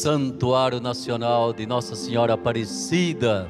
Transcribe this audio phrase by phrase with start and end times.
[0.00, 3.46] Santuário Nacional de Nossa Senhora Aparecida.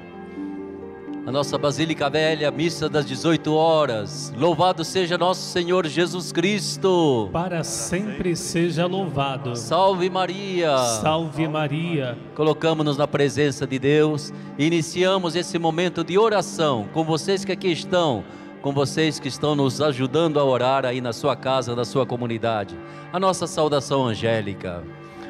[1.24, 4.34] A nossa Basílica Velha, missa das 18 horas.
[4.36, 7.28] Louvado seja nosso Senhor Jesus Cristo.
[7.32, 9.54] Para sempre seja louvado.
[9.54, 10.76] Salve Maria.
[11.00, 12.18] Salve Maria.
[12.34, 17.70] Colocamos-nos na presença de Deus e iniciamos esse momento de oração com vocês que aqui
[17.70, 18.24] estão,
[18.60, 22.76] com vocês que estão nos ajudando a orar aí na sua casa, na sua comunidade.
[23.12, 24.82] A nossa saudação angélica.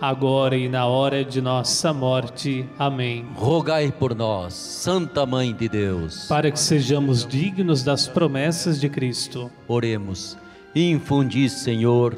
[0.00, 2.66] agora e na hora de nossa morte.
[2.78, 3.26] Amém.
[3.34, 9.50] Rogai por nós, Santa Mãe de Deus, para que sejamos dignos das promessas de Cristo.
[9.68, 10.36] Oremos.
[10.74, 12.16] Infundi, Senhor,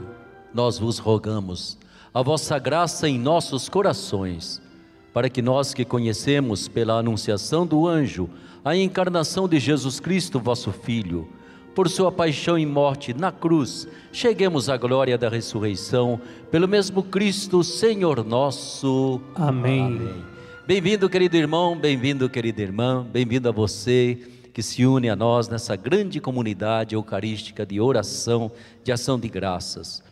[0.55, 1.79] nós vos rogamos,
[2.15, 4.63] a vossa graça em nossos corações,
[5.13, 8.29] para que nós que conhecemos pela anunciação do anjo
[8.65, 11.29] a encarnação de Jesus Cristo, vosso Filho,
[11.75, 17.65] por sua paixão e morte na cruz, cheguemos à glória da ressurreição, pelo mesmo Cristo,
[17.65, 19.21] Senhor nosso.
[19.35, 19.81] Amém.
[19.81, 20.25] Amém.
[20.67, 24.19] Bem-vindo, querido irmão, bem-vindo, querida irmã, bem-vindo a você
[24.53, 28.53] que se une a nós nessa grande comunidade eucarística de oração,
[28.85, 30.03] de ação de graças.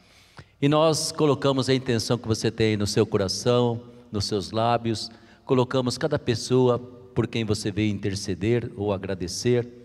[0.62, 5.10] E nós colocamos a intenção que você tem no seu coração, nos seus lábios,
[5.44, 9.79] colocamos cada pessoa por quem você veio interceder ou agradecer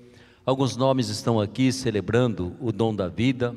[0.46, 3.56] Alguns nomes estão aqui celebrando o dom da vida.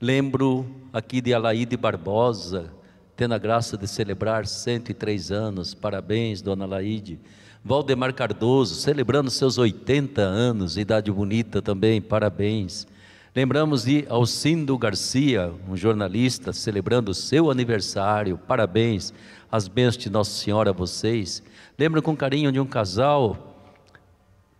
[0.00, 2.72] Lembro aqui de Alaíde Barbosa,
[3.16, 5.74] tendo a graça de celebrar 103 anos.
[5.74, 7.18] Parabéns, dona Alaíde.
[7.64, 12.86] Valdemar Cardoso, celebrando seus 80 anos, idade bonita também, parabéns.
[13.34, 19.12] Lembramos de Alcindo Garcia, um jornalista, celebrando seu aniversário, parabéns,
[19.50, 21.42] as bênçãos de Nossa Senhora a vocês.
[21.76, 23.45] Lembro com carinho de um casal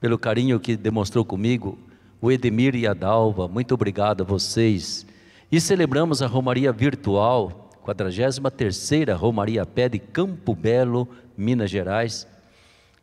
[0.01, 1.79] pelo carinho que demonstrou comigo,
[2.21, 5.07] o Edemir e a Dalva, muito obrigado a vocês.
[5.51, 12.27] E celebramos a Romaria Virtual, 43ª Romaria Pé de Campo Belo, Minas Gerais,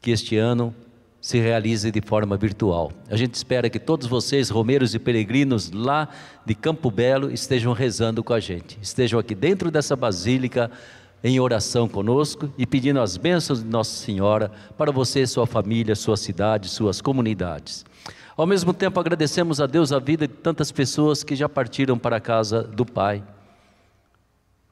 [0.01, 0.75] que este ano
[1.21, 2.91] se realize de forma virtual.
[3.09, 6.09] A gente espera que todos vocês, romeiros e peregrinos lá
[6.45, 10.69] de Campo Belo, estejam rezando com a gente, estejam aqui dentro dessa basílica
[11.23, 16.17] em oração conosco e pedindo as bênçãos de Nossa Senhora para você, sua família, sua
[16.17, 17.85] cidade, suas comunidades.
[18.35, 22.17] Ao mesmo tempo, agradecemos a Deus a vida de tantas pessoas que já partiram para
[22.17, 23.23] a casa do Pai.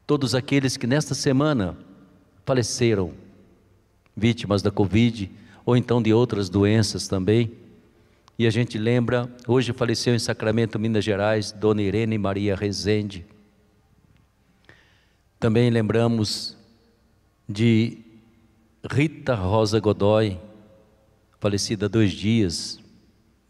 [0.06, 1.78] Todos aqueles que nesta semana
[2.46, 3.14] faleceram,
[4.18, 5.32] vítimas da Covid
[5.66, 7.52] ou então de outras doenças também.
[8.38, 13.26] E a gente lembra, hoje faleceu em Sacramento, Minas Gerais, Dona Irene Maria Rezende.
[15.42, 16.56] Também lembramos
[17.50, 17.98] de
[18.88, 20.40] Rita Rosa Godoy,
[21.40, 22.80] falecida há dois dias,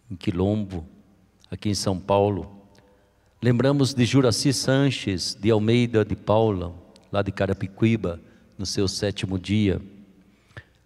[0.10, 0.86] em Quilombo,
[1.52, 2.50] aqui em São Paulo.
[3.44, 6.74] Lembramos de Juraci Sanches, de Almeida de Paula,
[7.12, 8.22] lá de Carapicuíba,
[8.58, 9.82] no seu sétimo dia.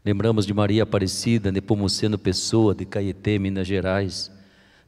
[0.03, 4.31] Lembramos de Maria Aparecida, Nepomuceno Pessoa, de Caeté, Minas Gerais.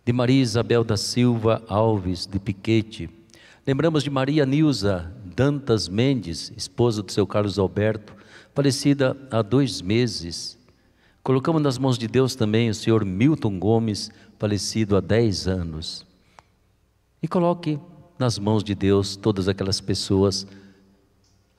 [0.04, 3.08] De Maria Isabel da Silva Alves, de Piquete.
[3.68, 8.16] Lembramos de Maria Nilza Dantas Mendes, esposa do seu Carlos Alberto,
[8.56, 10.58] falecida há dois meses.
[11.22, 16.04] Colocamos nas mãos de Deus também o senhor Milton Gomes, falecido há dez anos.
[17.22, 17.80] E coloque
[18.18, 20.48] nas mãos de Deus todas aquelas pessoas,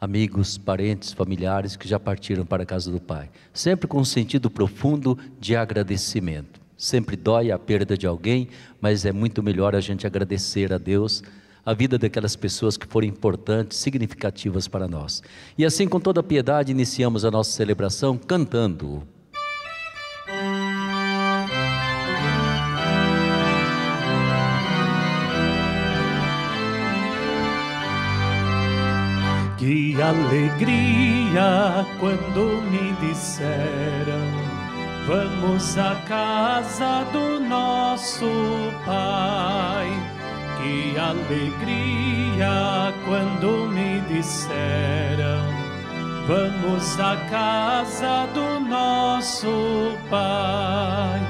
[0.01, 3.31] amigos, parentes, familiares que já partiram para a casa do Pai.
[3.53, 6.61] Sempre com um sentido profundo de agradecimento.
[6.77, 8.49] Sempre dói a perda de alguém,
[8.81, 11.23] mas é muito melhor a gente agradecer a Deus
[11.65, 15.23] a vida daquelas pessoas que foram importantes, significativas para nós.
[15.57, 19.03] E assim, com toda piedade, iniciamos a nossa celebração cantando.
[29.59, 34.49] Que alegria quando me disseram
[35.09, 38.27] Vamos à casa do nosso
[38.85, 40.18] Pai
[40.59, 45.45] que alegria quando me disseram:
[46.27, 51.21] Vamos à casa do nosso Pai.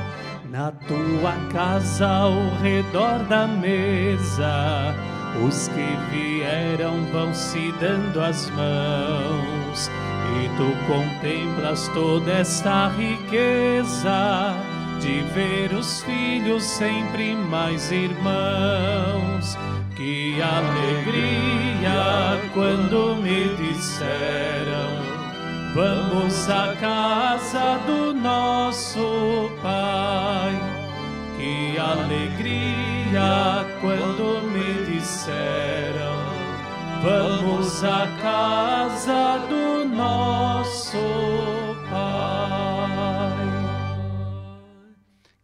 [0.50, 2.32] Na tua casa, ao
[2.62, 4.94] redor da mesa.
[5.46, 9.90] Os que vieram vão se dando as mãos,
[10.40, 14.67] e tu contemplas toda esta riqueza
[15.00, 19.56] de ver os filhos sempre mais irmãos.
[19.96, 24.90] Que alegria quando me disseram:
[25.74, 30.54] Vamos à casa do nosso Pai.
[31.36, 36.16] Que alegria quando me disseram:
[37.02, 41.67] Vamos à casa do nosso Pai.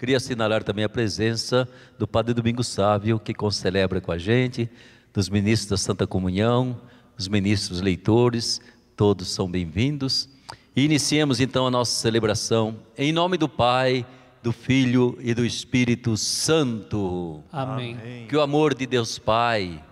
[0.04, 1.66] Queria assinalar também a presença
[1.98, 4.68] do Padre Domingos Sávio, que concelebra com a gente,
[5.14, 6.78] dos ministros da Santa Comunhão,
[7.16, 8.60] os ministros leitores,
[8.94, 10.28] todos são bem-vindos.
[10.76, 14.04] E iniciemos então a nossa celebração em nome do Pai
[14.42, 17.42] do Filho e do Espírito Santo.
[17.50, 18.26] Amém.
[18.28, 19.82] Que o amor de Deus Pai,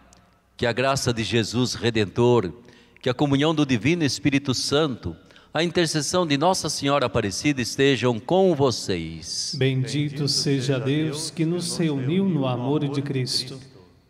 [0.58, 2.52] que a graça de Jesus Redentor,
[3.00, 5.16] que a comunhão do Divino Espírito Santo,
[5.54, 9.54] a intercessão de Nossa Senhora Aparecida estejam com vocês.
[9.58, 13.60] Bendito seja Deus que nos reuniu no amor de Cristo.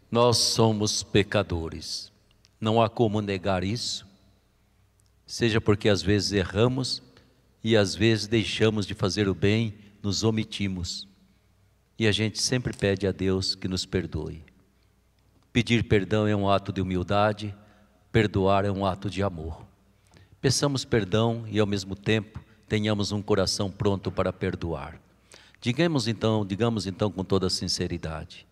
[0.08, 2.12] Nós somos pecadores,
[2.60, 4.06] não há como negar isso,
[5.26, 7.02] seja porque às vezes erramos
[7.64, 11.08] e às vezes deixamos de fazer o bem nos omitimos.
[11.98, 14.44] E a gente sempre pede a Deus que nos perdoe.
[15.52, 17.52] Pedir perdão é um ato de humildade,
[18.12, 19.71] perdoar é um ato de amor.
[20.42, 25.00] Peçamos perdão e ao mesmo tempo tenhamos um coração pronto para perdoar.
[25.60, 28.44] Digamos então, digamos então com toda sinceridade: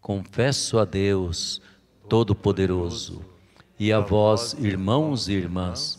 [0.00, 1.60] Confesso a Deus
[2.08, 3.20] Todo-Poderoso
[3.80, 5.98] e a vós, irmãos e irmãs,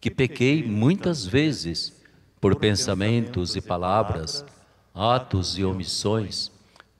[0.00, 2.00] que pequei muitas vezes
[2.40, 4.44] por pensamentos e palavras,
[4.94, 6.52] atos e omissões,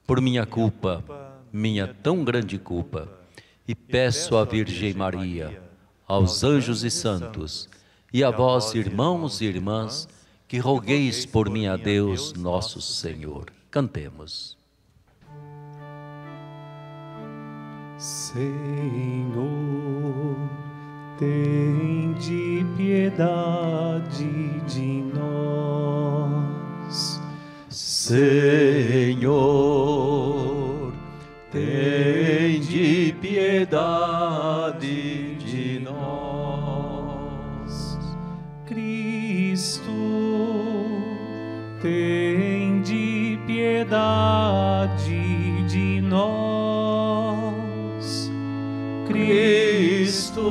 [0.05, 1.05] por minha culpa,
[1.53, 3.09] minha tão grande culpa,
[3.69, 5.68] e peço à Virgem Maria,
[6.09, 7.69] aos anjos e santos,
[8.13, 10.09] e a vós, irmãos e irmãs,
[10.49, 13.53] que rogueis por mim a Deus nosso Senhor.
[13.71, 14.57] Cantemos.
[17.99, 19.69] Senhor
[21.19, 27.21] Tende piedade de nós,
[27.69, 28.23] Senhor.
[31.51, 35.18] Tende piedade
[41.89, 45.23] Tende piedade
[45.67, 47.51] de nós,
[49.09, 50.43] Cristo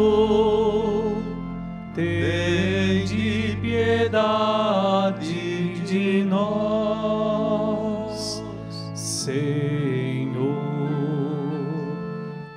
[1.93, 8.43] tende piedade de nós,
[8.95, 10.33] Senhor,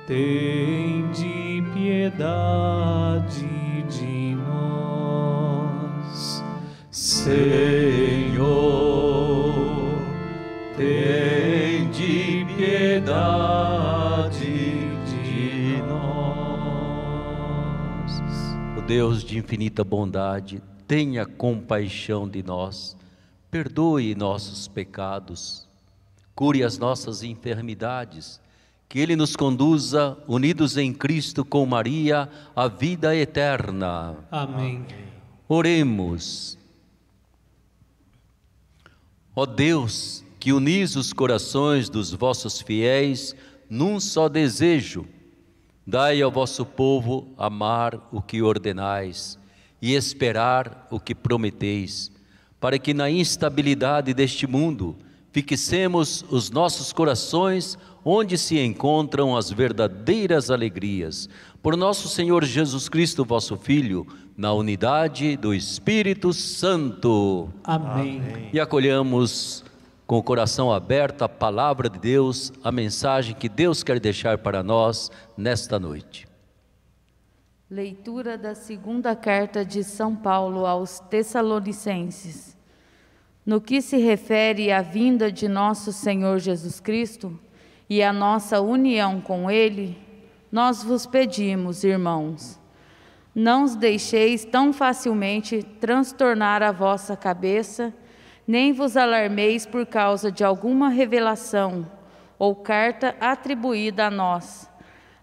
[0.07, 3.45] tende piedade
[3.87, 6.43] de nós,
[6.89, 7.80] Senhor,
[18.93, 22.97] Deus de infinita bondade, tenha compaixão de nós,
[23.49, 25.65] perdoe nossos pecados,
[26.35, 28.41] cure as nossas enfermidades,
[28.89, 34.17] que Ele nos conduza, unidos em Cristo com Maria, à vida eterna.
[34.29, 34.85] Amém.
[35.47, 36.57] Oremos.
[39.33, 43.33] Ó Deus, que unis os corações dos vossos fiéis
[43.69, 45.07] num só desejo,
[45.85, 49.39] Dai ao vosso povo amar o que ordenais
[49.81, 52.11] e esperar o que prometeis,
[52.59, 54.95] para que na instabilidade deste mundo
[55.31, 61.27] fixemos os nossos corações onde se encontram as verdadeiras alegrias.
[61.61, 64.05] Por nosso Senhor Jesus Cristo, vosso Filho,
[64.37, 67.49] na unidade do Espírito Santo.
[67.63, 68.21] Amém.
[68.53, 69.63] E acolhamos
[70.11, 74.61] com o coração aberto à palavra de Deus, a mensagem que Deus quer deixar para
[74.61, 76.27] nós nesta noite.
[77.69, 82.57] Leitura da segunda carta de São Paulo aos Tessalonicenses.
[83.45, 87.39] No que se refere à vinda de nosso Senhor Jesus Cristo
[87.89, 89.97] e à nossa união com Ele,
[90.51, 92.59] nós vos pedimos, irmãos,
[93.33, 97.93] Não os deixeis tão facilmente transtornar a vossa cabeça,
[98.47, 101.89] nem vos alarmeis por causa de alguma revelação
[102.37, 104.69] ou carta atribuída a nós,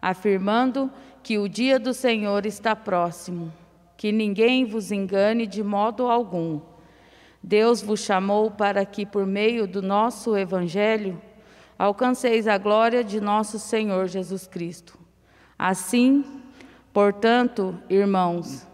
[0.01, 0.91] afirmando
[1.23, 3.53] que o dia do Senhor está próximo.
[3.97, 6.61] Que ninguém vos engane de modo algum.
[7.43, 11.21] Deus vos chamou para que, por meio do nosso Evangelho,
[11.79, 14.99] alcanceis a glória de nosso Senhor Jesus Cristo.
[15.59, 16.25] Assim,
[16.93, 18.67] portanto, irmãos,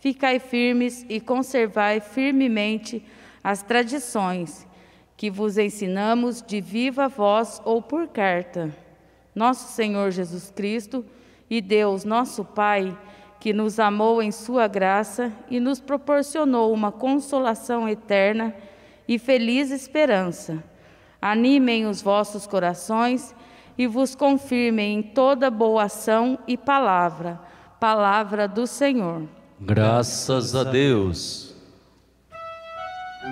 [0.00, 3.04] ficai firmes e conservai firmemente
[3.42, 4.66] as tradições
[5.16, 8.74] que vos ensinamos de viva voz ou por carta.
[9.34, 11.04] Nosso Senhor Jesus Cristo
[11.48, 12.96] e Deus, nosso Pai,
[13.40, 18.54] que nos amou em Sua graça e nos proporcionou uma consolação eterna
[19.08, 20.62] e feliz esperança.
[21.20, 23.34] Animem os vossos corações
[23.76, 27.40] e vos confirmem em toda boa ação e palavra,
[27.80, 29.22] palavra do Senhor.
[29.60, 31.51] Graças a Deus.
[33.24, 33.30] O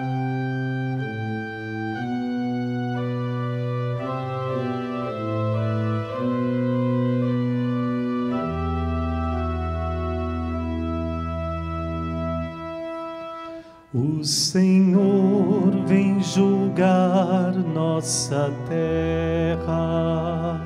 [14.23, 20.61] Senhor vem julgar nossa terra.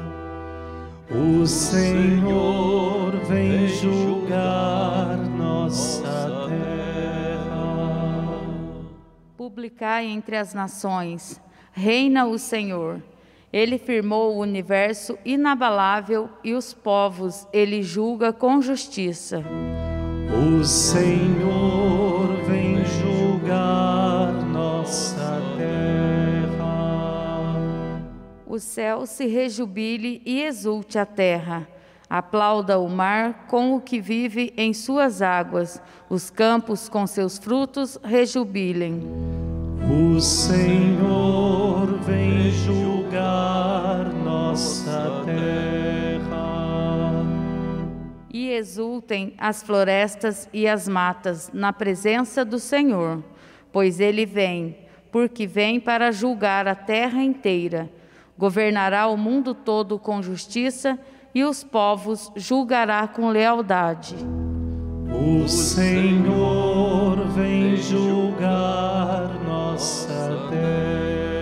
[1.11, 6.84] O Senhor vem julgar nossa terra.
[9.65, 11.41] Publicai entre as nações,
[11.73, 13.03] reina o Senhor.
[13.51, 19.43] Ele firmou o universo inabalável e os povos ele julga com justiça.
[20.31, 26.67] O Senhor vem julgar nossa terra.
[28.47, 31.67] O céu se rejubile e exulte a terra.
[32.11, 35.81] Aplauda o mar com o que vive em suas águas.
[36.11, 39.44] Os campos com seus frutos rejubilem.
[39.91, 47.25] O Senhor vem julgar nossa terra.
[48.33, 53.23] E exultem as florestas e as matas na presença do Senhor,
[53.71, 54.79] pois ele vem,
[55.13, 57.91] porque vem para julgar a terra inteira.
[58.39, 60.99] Governará o mundo todo com justiça
[61.35, 64.17] e os povos julgará com lealdade.
[65.13, 69.44] O Senhor vem julgar
[69.75, 71.35] nossa terra.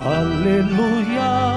[0.00, 1.53] Aleluia,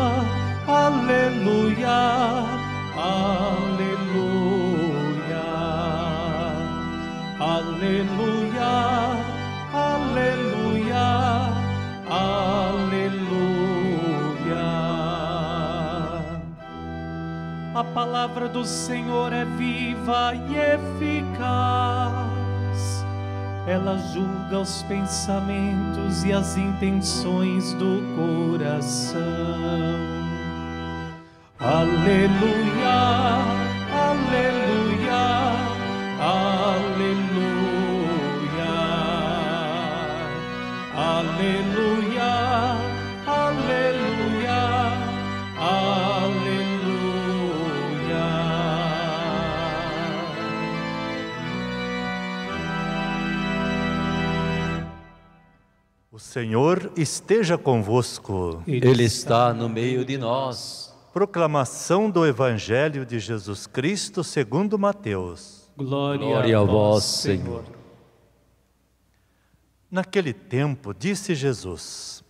[18.07, 22.15] palavra do Senhor é viva e eficaz.
[23.67, 29.19] Ela julga os pensamentos e as intenções do coração.
[31.59, 33.43] Aleluia,
[33.91, 35.51] aleluia,
[36.21, 36.87] aleluia,
[41.01, 41.66] aleluia,
[56.37, 58.61] Senhor esteja convosco.
[58.67, 60.95] Ele está no meio de nós.
[61.11, 65.67] Proclamação do Evangelho de Jesus Cristo segundo Mateus.
[65.75, 67.63] Glória, Glória a vós, Senhor.
[69.89, 72.23] Naquele tempo disse Jesus: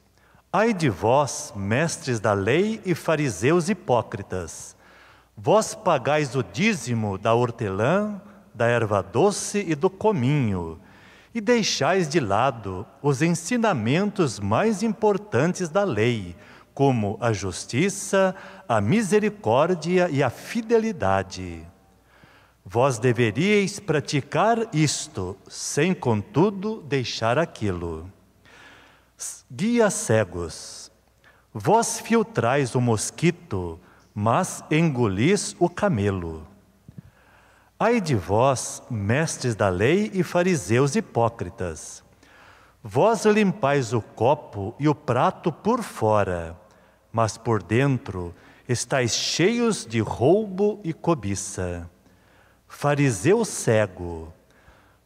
[0.53, 4.73] Ai de vós, mestres da lei e fariseus hipócritas,
[5.35, 8.21] vós pagais o dízimo da hortelã,
[8.53, 10.79] da erva doce e do cominho,
[11.37, 16.35] e deixais de lado os ensinamentos mais importantes da lei,
[16.73, 18.35] como a justiça,
[18.67, 21.63] a misericórdia e a fidelidade.
[22.65, 28.11] Vós deveríeis praticar isto, sem contudo deixar aquilo.
[29.51, 30.91] Guia cegos,
[31.53, 33.79] vós filtrais o mosquito,
[34.11, 36.47] mas engolis o camelo.
[37.79, 42.03] Ai de vós, mestres da lei e fariseus hipócritas,
[42.83, 46.59] vós limpais o copo e o prato por fora,
[47.11, 48.33] mas por dentro
[48.67, 51.87] estáis cheios de roubo e cobiça.
[52.67, 54.33] Fariseu cego,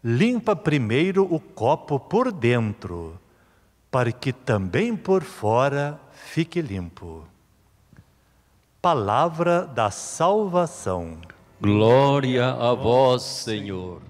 [0.02, 3.20] limpa primeiro o copo por dentro,
[3.92, 7.28] para que também por fora fique limpo.
[8.82, 11.20] Palavra da salvação.
[11.62, 14.02] Glória a vós, Senhor.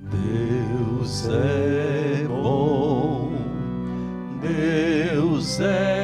[0.00, 3.30] Deus é bom,
[4.40, 6.01] Deus é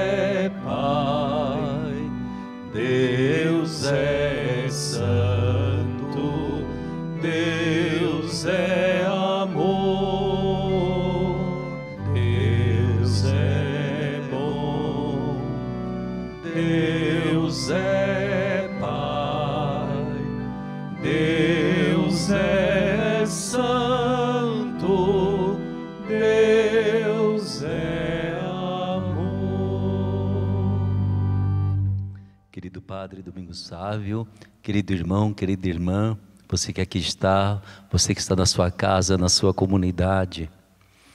[32.59, 34.27] Querido Padre Domingos Sávio,
[34.61, 39.29] querido irmão, querida irmã, você que aqui está, você que está na sua casa, na
[39.29, 40.51] sua comunidade,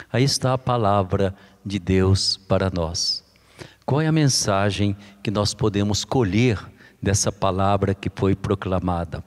[0.09, 1.35] aí está a palavra
[1.65, 3.25] de Deus para nós.
[3.85, 6.65] Qual é a mensagem que nós podemos colher
[7.01, 9.21] dessa palavra que foi proclamada?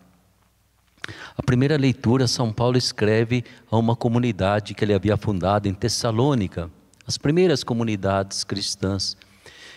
[1.36, 6.70] A primeira leitura, São Paulo escreve a uma comunidade que ele havia fundado em Tessalônica,
[7.06, 9.18] as primeiras comunidades cristãs.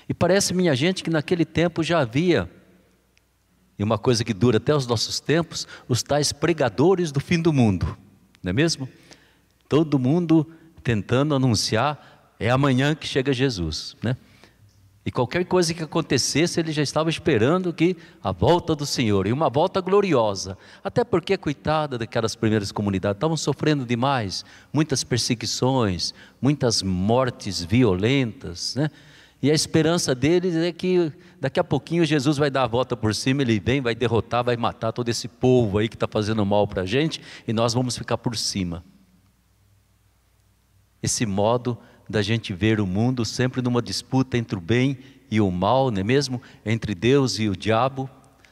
[0.10, 2.50] E parece, minha gente, que naquele tempo já havia,
[3.78, 7.54] e uma coisa que dura até os nossos tempos, os tais pregadores do fim do
[7.54, 7.96] mundo,
[8.42, 8.90] não é mesmo?
[9.70, 10.52] Todo mundo
[10.84, 14.18] tentando anunciar, é amanhã que chega Jesus, né?
[15.06, 19.32] E qualquer coisa que acontecesse, ele já estava esperando que a volta do Senhor, e
[19.32, 20.58] uma volta gloriosa.
[20.84, 28.90] Até porque, coitada daquelas primeiras comunidades, estavam sofrendo demais, muitas perseguições, muitas mortes violentas, né?
[29.42, 33.16] E a esperança deles é que daqui a pouquinho Jesus vai dar a volta por
[33.16, 36.68] cima, ele vem, vai derrotar, vai matar todo esse povo aí que está fazendo mal
[36.68, 38.84] para a gente, e nós vamos ficar por cima.
[41.02, 41.78] Esse modo
[42.10, 44.98] da gente ver o mundo sempre numa disputa entre o bem
[45.32, 46.42] e o mal, não é mesmo?
[46.66, 48.10] Entre Deus e o diabo,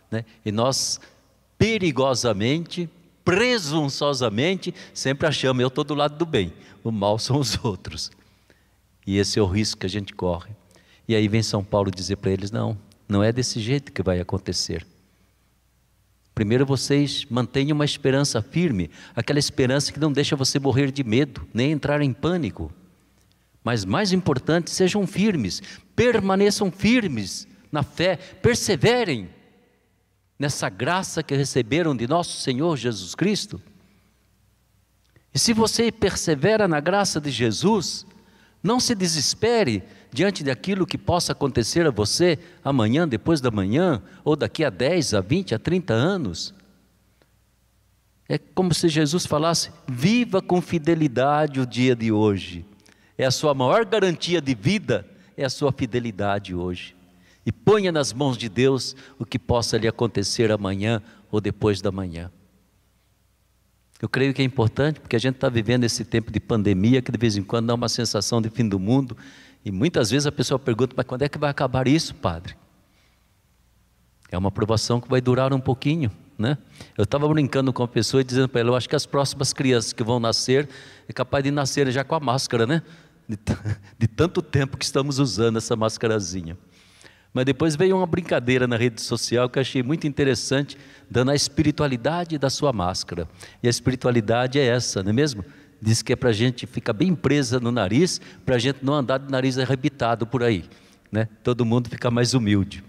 [0.09, 0.23] né?
[0.45, 1.01] E nós
[1.57, 2.89] perigosamente,
[3.25, 8.11] presunçosamente, sempre achamos eu estou do lado do bem, o mal são os outros.
[9.05, 10.51] E esse é o risco que a gente corre.
[11.07, 14.19] E aí vem São Paulo dizer para eles: não, não é desse jeito que vai
[14.19, 14.85] acontecer.
[16.33, 21.47] Primeiro vocês mantenham uma esperança firme, aquela esperança que não deixa você morrer de medo,
[21.53, 22.71] nem entrar em pânico.
[23.63, 25.61] Mas mais importante, sejam firmes,
[25.95, 29.29] permaneçam firmes na fé, perseverem
[30.37, 33.61] nessa graça que receberam de nosso Senhor Jesus Cristo.
[35.33, 38.06] E se você persevera na graça de Jesus,
[38.67, 44.35] não se desespere diante daquilo que possa acontecer a você amanhã, depois da manhã, ou
[44.35, 46.53] daqui a 10, a 20, a 30 anos.
[48.27, 52.65] É como se Jesus falasse: viva com fidelidade o dia de hoje.
[53.17, 56.93] É a sua maior garantia de vida, é a sua fidelidade hoje.
[57.45, 61.01] E ponha nas mãos de Deus o que possa lhe acontecer amanhã
[61.31, 62.29] ou depois da manhã.
[64.01, 67.11] Eu creio que é importante, porque a gente está vivendo esse tempo de pandemia que
[67.11, 69.17] de vez em quando dá uma sensação de fim do mundo.
[69.65, 72.55] E muitas vezes a pessoa pergunta: mas quando é que vai acabar isso, padre?
[74.31, 76.57] É uma provação que vai durar um pouquinho, né?
[76.97, 79.51] Eu estava brincando com a pessoa e dizendo para ela: eu acho que as próximas
[79.51, 80.69] crianças que vão nascer
[81.07, 82.83] é capaz de nascer já com a máscara, né?
[83.27, 83.37] De,
[83.97, 86.55] de tanto tempo que estamos usando essa máscarazinha.
[87.37, 90.75] Mas depois veio uma brincadeira na rede social que eu achei muito interessante,
[91.07, 93.29] dando a espiritualidade da sua máscara.
[93.61, 95.45] E a espiritualidade é essa, não é mesmo?
[95.79, 98.95] Diz que é para a gente ficar bem presa no nariz, para a gente não
[98.95, 100.65] andar de nariz arrebitado por aí.
[101.11, 101.27] Né?
[101.43, 102.83] Todo mundo fica mais humilde.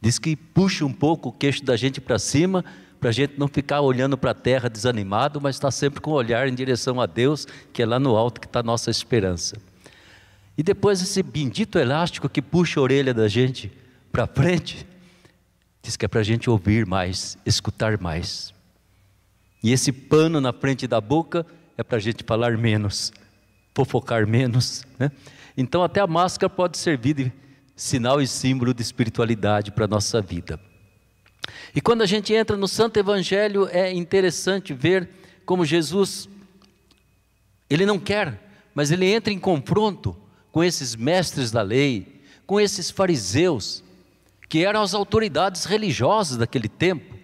[0.00, 2.64] Diz que puxa um pouco o queixo da gente para cima,
[3.00, 6.12] para a gente não ficar olhando para a terra desanimado, mas estar tá sempre com
[6.12, 8.92] o olhar em direção a Deus, que é lá no alto que está a nossa
[8.92, 9.56] esperança.
[10.60, 13.72] E depois esse bendito elástico que puxa a orelha da gente
[14.12, 14.86] para frente,
[15.82, 18.52] diz que é para a gente ouvir mais, escutar mais.
[19.62, 21.46] E esse pano na frente da boca
[21.78, 23.10] é para a gente falar menos,
[23.74, 24.84] fofocar menos.
[24.98, 25.10] Né?
[25.56, 27.32] Então, até a máscara pode servir de
[27.74, 30.60] sinal e símbolo de espiritualidade para a nossa vida.
[31.74, 35.08] E quando a gente entra no Santo Evangelho, é interessante ver
[35.46, 36.28] como Jesus,
[37.70, 40.14] ele não quer, mas ele entra em confronto
[40.52, 43.82] com esses mestres da lei, com esses fariseus,
[44.48, 47.16] que eram as autoridades religiosas daquele tempo,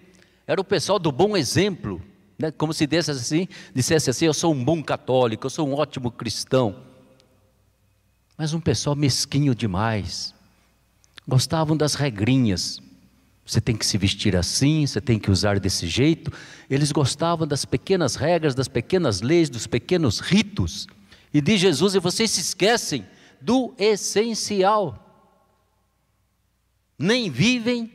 [0.45, 2.01] era o pessoal do bom exemplo,
[2.39, 2.51] né?
[2.51, 6.09] como se dissesse assim, dissesse assim: Eu sou um bom católico, eu sou um ótimo
[6.09, 6.83] cristão.
[8.37, 10.33] mas um pessoal mesquinho demais.
[11.27, 12.79] Gostavam das regrinhas.
[13.45, 16.31] Você tem que se vestir assim, você tem que usar desse jeito.
[16.69, 20.87] Eles gostavam das pequenas regras, das pequenas leis, dos pequenos ritos.
[21.33, 23.05] E de Jesus, e vocês se esquecem
[23.41, 25.03] do essencial.
[26.97, 27.91] Nem vivem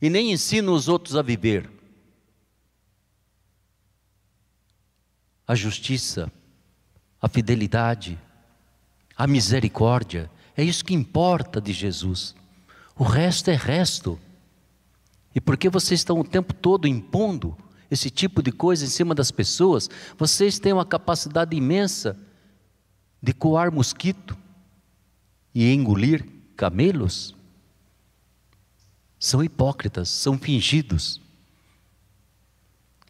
[0.00, 1.70] e nem ensinam os outros a viver.
[5.46, 6.30] A justiça,
[7.20, 8.18] a fidelidade,
[9.16, 12.34] a misericórdia, é isso que importa de Jesus.
[12.96, 14.18] O resto é resto.
[15.34, 17.56] E porque vocês estão o tempo todo impondo
[17.90, 22.18] esse tipo de coisa em cima das pessoas, vocês têm uma capacidade imensa
[23.26, 24.38] de coar mosquito
[25.52, 26.24] e engolir
[26.56, 27.34] camelos.
[29.18, 31.20] São hipócritas, são fingidos.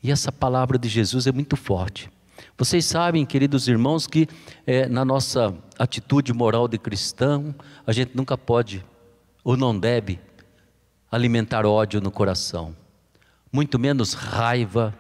[0.03, 2.11] E essa palavra de Jesus é muito forte.
[2.57, 4.27] Vocês sabem, queridos irmãos, que
[4.67, 7.55] é, na nossa atitude moral de cristão,
[7.87, 8.83] a gente nunca pode
[9.45, 10.19] ou não deve
[11.13, 12.75] alimentar ódio no coração,
[13.53, 14.99] muito menos raiva,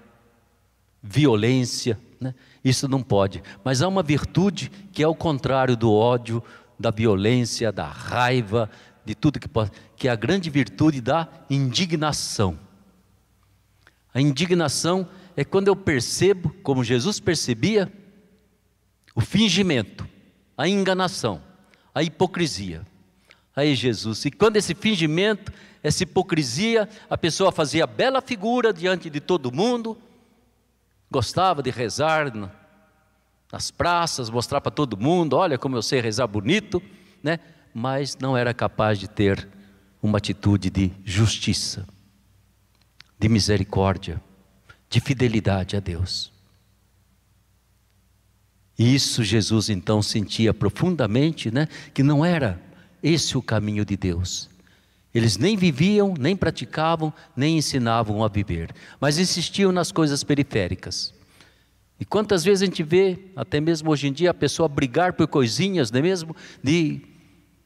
[1.02, 2.34] violência, né?
[2.64, 3.42] isso não pode.
[3.64, 6.42] Mas há uma virtude que é o contrário do ódio,
[6.78, 8.70] da violência, da raiva,
[9.04, 12.58] de tudo que pode, que é a grande virtude da indignação.
[14.12, 17.92] A indignação é quando eu percebo, como Jesus percebia,
[19.14, 20.08] o fingimento,
[20.56, 21.40] a enganação,
[21.94, 22.82] a hipocrisia.
[23.54, 25.52] Aí Jesus, e quando esse fingimento,
[25.82, 29.96] essa hipocrisia, a pessoa fazia bela figura diante de todo mundo,
[31.10, 32.32] gostava de rezar
[33.52, 36.82] nas praças, mostrar para todo mundo, olha como eu sei rezar bonito,
[37.22, 37.38] né?
[37.72, 39.48] Mas não era capaz de ter
[40.02, 41.86] uma atitude de justiça,
[43.18, 44.22] de misericórdia,
[44.88, 46.32] de fidelidade a Deus.
[48.78, 52.60] E isso Jesus então sentia profundamente, né, que não era
[53.02, 54.50] esse o caminho de Deus.
[55.16, 61.14] Eles nem viviam, nem praticavam, nem ensinavam a viver, mas insistiam nas coisas periféricas.
[61.98, 65.26] E quantas vezes a gente vê, até mesmo hoje em dia, a pessoa brigar por
[65.26, 66.36] coisinhas, não é mesmo?
[66.62, 67.00] De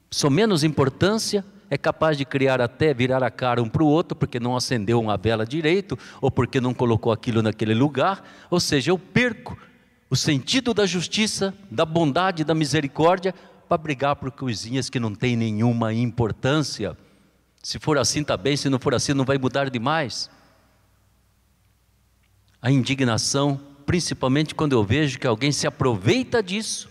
[0.08, 4.16] só menos importância, é capaz de criar até virar a cara um para o outro
[4.16, 8.24] porque não acendeu uma vela direito ou porque não colocou aquilo naquele lugar.
[8.48, 9.58] Ou seja, eu perco
[10.08, 13.34] o sentido da justiça, da bondade, da misericórdia
[13.68, 16.96] para brigar por coisinhas que não têm nenhuma importância.
[17.62, 20.31] Se for assim, está bem, se não for assim, não vai mudar demais.
[22.61, 26.90] A indignação, principalmente quando eu vejo que alguém se aproveita disso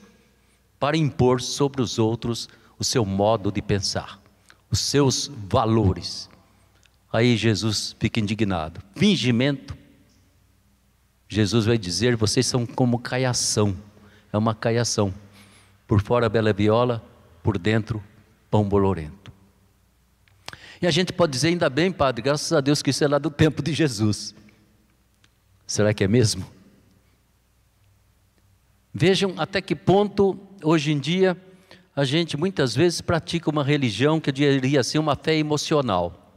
[0.79, 4.19] para impor sobre os outros o seu modo de pensar
[4.69, 6.29] os seus valores.
[7.11, 8.81] Aí Jesus fica indignado.
[8.95, 9.75] Fingimento.
[11.27, 13.75] Jesus vai dizer: vocês são como caiação.
[14.31, 15.13] É uma caiação.
[15.87, 17.03] Por fora, bela viola,
[17.41, 18.03] por dentro,
[18.49, 19.18] pão bolorento.
[20.81, 23.17] E a gente pode dizer, ainda bem, padre, graças a Deus que isso é lá
[23.17, 24.33] do tempo de Jesus.
[25.67, 26.49] Será que é mesmo?
[28.93, 31.37] Vejam até que ponto, hoje em dia,
[31.93, 36.33] a gente muitas vezes pratica uma religião que eu diria assim, uma fé emocional.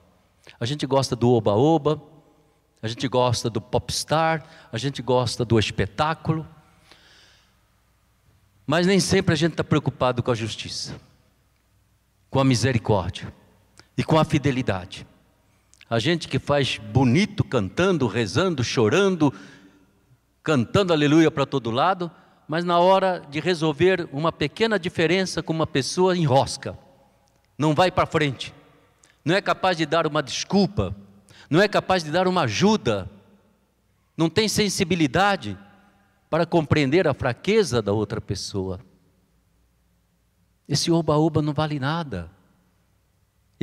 [0.59, 2.03] A gente gosta do oba-oba,
[2.83, 6.47] a gente gosta do popstar, a gente gosta do espetáculo,
[8.67, 10.97] mas nem sempre a gente está preocupado com a justiça,
[12.29, 13.33] com a misericórdia
[13.97, 15.07] e com a fidelidade.
[15.89, 19.33] A gente que faz bonito cantando, rezando, chorando,
[20.43, 22.11] cantando aleluia para todo lado,
[22.49, 26.79] mas na hora de resolver uma pequena diferença com uma pessoa, enrosca,
[27.59, 28.55] não vai para frente,
[29.25, 30.97] não é capaz de dar uma desculpa,
[31.49, 33.11] não é capaz de dar uma ajuda,
[34.17, 35.57] não tem sensibilidade
[36.31, 38.81] para compreender a fraqueza da outra pessoa.
[40.67, 42.31] Esse oba-oba não vale nada.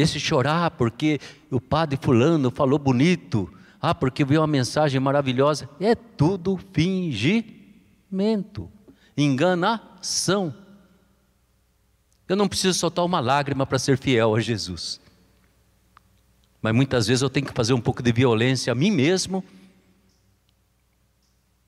[0.02, 1.20] Esse chorar porque
[1.52, 8.72] o padre fulano falou bonito, ah, porque viu uma mensagem maravilhosa, é tudo fingimento
[9.18, 10.54] enganação.
[12.28, 15.02] Eu não preciso soltar uma lágrima para ser fiel a Jesus.
[16.62, 19.44] Mas muitas vezes eu tenho que fazer um pouco de violência a mim mesmo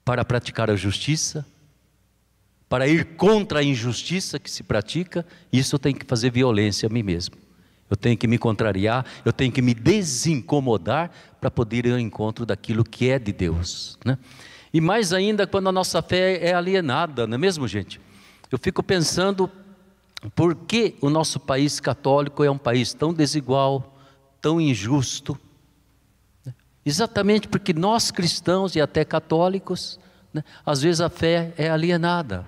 [0.04, 1.46] para praticar a justiça,
[2.70, 6.90] para ir contra a injustiça que se pratica, isso eu tenho que fazer violência a
[6.90, 7.36] mim mesmo.
[7.92, 12.46] Eu tenho que me contrariar, eu tenho que me desincomodar para poder ir ao encontro
[12.46, 14.00] daquilo que é de Deus.
[14.06, 14.18] Né?
[14.74, 18.00] E mais ainda quando a nossa fé é alienada, não é mesmo, gente?
[18.50, 19.52] Eu fico pensando
[20.34, 23.94] por que o nosso país católico é um país tão desigual,
[24.40, 25.38] tão injusto.
[26.46, 26.54] Né?
[26.86, 30.00] Exatamente porque nós cristãos e até católicos,
[30.34, 32.48] né, às vezes a fé é alienada.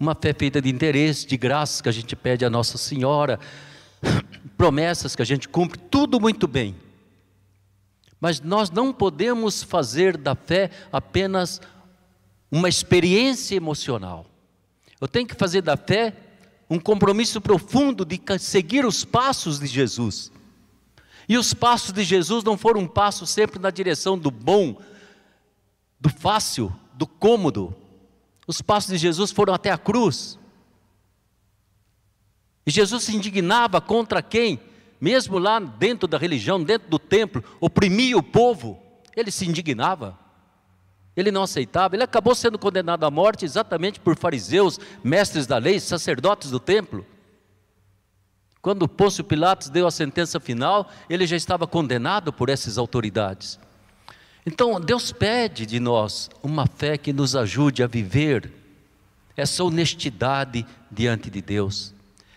[0.00, 3.38] Uma fé feita de interesse, de graças que a gente pede a Nossa Senhora,
[4.56, 6.74] promessas que a gente cumpre, tudo muito bem.
[8.20, 11.60] Mas nós não podemos fazer da fé apenas
[12.50, 14.26] uma experiência emocional.
[15.00, 16.14] Eu tenho que fazer da fé
[16.70, 20.30] um compromisso profundo de seguir os passos de Jesus.
[21.28, 24.80] E os passos de Jesus não foram um passo sempre na direção do bom,
[25.98, 27.74] do fácil, do cômodo.
[28.46, 30.38] Os passos de Jesus foram até a cruz.
[32.66, 34.60] E Jesus se indignava contra quem?
[35.00, 38.80] Mesmo lá dentro da religião, dentro do templo, oprimia o povo.
[39.16, 40.18] Ele se indignava.
[41.16, 45.78] Ele não aceitava, ele acabou sendo condenado à morte exatamente por fariseus, mestres da lei,
[45.78, 47.04] sacerdotes do templo.
[48.62, 53.58] Quando Pôncio Pilatos deu a sentença final, ele já estava condenado por essas autoridades.
[54.46, 58.50] Então, Deus pede de nós uma fé que nos ajude a viver
[59.36, 61.94] essa honestidade diante de Deus,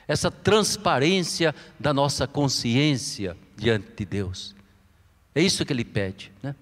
[0.07, 4.55] essa transparência da nossa consciência diante de Deus.
[5.33, 6.55] É isso que Ele pede, né?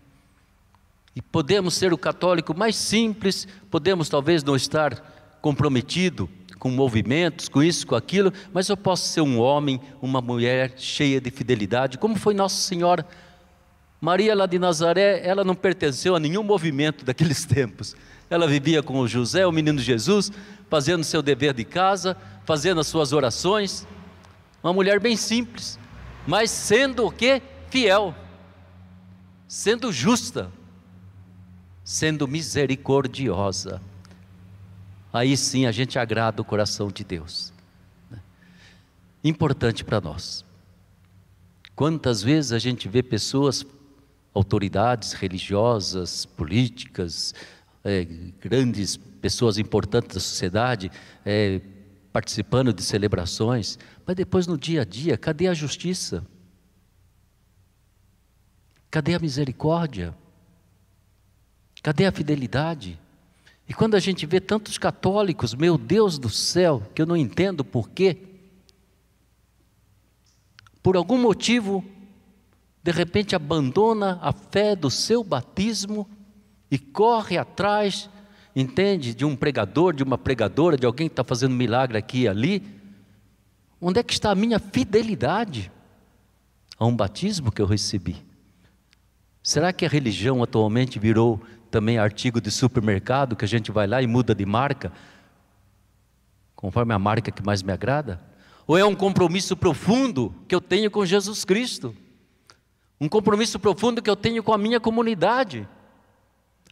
[1.16, 6.28] E podemos ser o católico mais simples, podemos talvez não estar comprometido
[6.58, 11.20] com movimentos, com isso, com aquilo, mas eu posso ser um homem, uma mulher cheia
[11.20, 13.06] de fidelidade, como foi Nossa Senhora.
[14.00, 17.96] Maria lá de Nazaré, ela não pertenceu a nenhum movimento daqueles tempos.
[18.30, 20.32] Ela vivia com o José, o menino Jesus,
[20.70, 23.88] fazendo seu dever de casa, fazendo as suas orações.
[24.64, 25.78] Uma mulher bem simples,
[26.26, 27.42] mas sendo o que?
[27.70, 28.16] Fiel,
[29.48, 30.52] sendo justa,
[31.84, 33.82] sendo misericordiosa.
[35.12, 37.52] Aí sim a gente agrada o coração de Deus.
[38.10, 38.20] Né?
[39.24, 40.46] Importante para nós.
[41.76, 43.66] Quantas vezes a gente vê pessoas,
[44.34, 47.34] autoridades religiosas, políticas,
[47.84, 48.06] é,
[48.40, 50.92] grandes pessoas importantes da sociedade,
[51.26, 51.60] é,
[52.14, 56.24] participando de celebrações, mas depois no dia a dia, cadê a justiça?
[58.92, 60.16] Cadê a misericórdia?
[61.82, 63.00] Cadê a fidelidade?
[63.68, 67.66] E quando a gente vê tantos católicos, meu Deus do céu, que eu não entendo
[67.66, 68.18] por quê,
[70.84, 71.84] por algum motivo,
[72.84, 76.08] de repente abandona a fé do seu batismo
[76.70, 78.10] e corre atrás,
[78.56, 82.28] entende, de um pregador, de uma pregadora, de alguém que está fazendo milagre aqui e
[82.28, 82.64] ali.
[83.82, 85.72] Onde é que está a minha fidelidade
[86.78, 88.16] a um batismo que eu recebi?
[89.42, 94.02] Será que a religião atualmente virou também artigo de supermercado que a gente vai lá
[94.02, 94.92] e muda de marca,
[96.56, 98.22] conforme a marca que mais me agrada?
[98.66, 101.94] Ou é um compromisso profundo que eu tenho com Jesus Cristo?
[103.02, 105.68] Um compromisso profundo que eu tenho com a minha comunidade?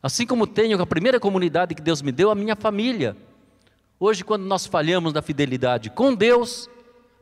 [0.01, 3.15] Assim como tenho a primeira comunidade que Deus me deu, a minha família.
[3.99, 6.67] Hoje, quando nós falhamos na fidelidade com Deus,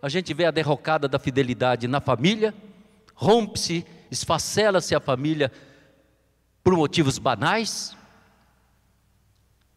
[0.01, 2.53] a gente vê a derrocada da fidelidade na família,
[3.13, 5.51] rompe-se, esfacela-se a família
[6.63, 7.97] por motivos banais.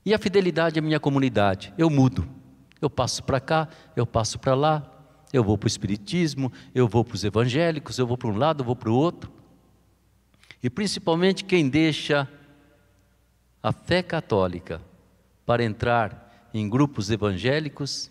[0.05, 2.29] E a fidelidade à minha comunidade, eu mudo.
[2.81, 4.93] Eu passo para cá, eu passo para lá,
[5.33, 8.61] eu vou para o Espiritismo, eu vou para os evangélicos, eu vou para um lado,
[8.61, 9.31] eu vou para o outro.
[10.63, 12.29] E principalmente quem deixa
[13.63, 14.81] a fé católica
[15.47, 18.11] para entrar em grupos evangélicos,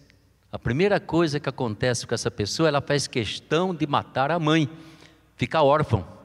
[0.51, 4.69] a primeira coisa que acontece com essa pessoa, ela faz questão de matar a mãe,
[5.35, 6.21] ficar órfão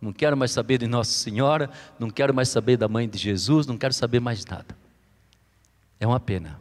[0.00, 3.66] não quero mais saber de Nossa Senhora, não quero mais saber da mãe de Jesus,
[3.66, 4.76] não quero saber mais nada.
[5.98, 6.60] É uma pena.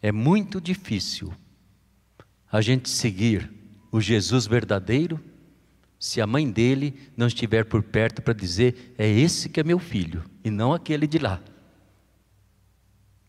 [0.00, 1.32] É muito difícil
[2.50, 3.50] a gente seguir
[3.92, 5.20] o Jesus verdadeiro
[6.00, 9.78] se a mãe dele não estiver por perto para dizer: é esse que é meu
[9.78, 11.38] filho e não aquele de lá.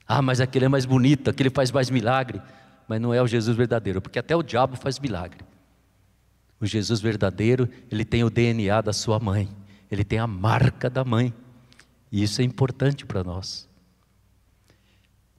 [0.07, 2.41] Ah, mas aquele é mais bonito, aquele faz mais milagre.
[2.87, 5.43] Mas não é o Jesus verdadeiro, porque até o diabo faz milagre.
[6.59, 9.49] O Jesus verdadeiro, ele tem o DNA da sua mãe,
[9.89, 11.33] ele tem a marca da mãe.
[12.11, 13.69] E isso é importante para nós.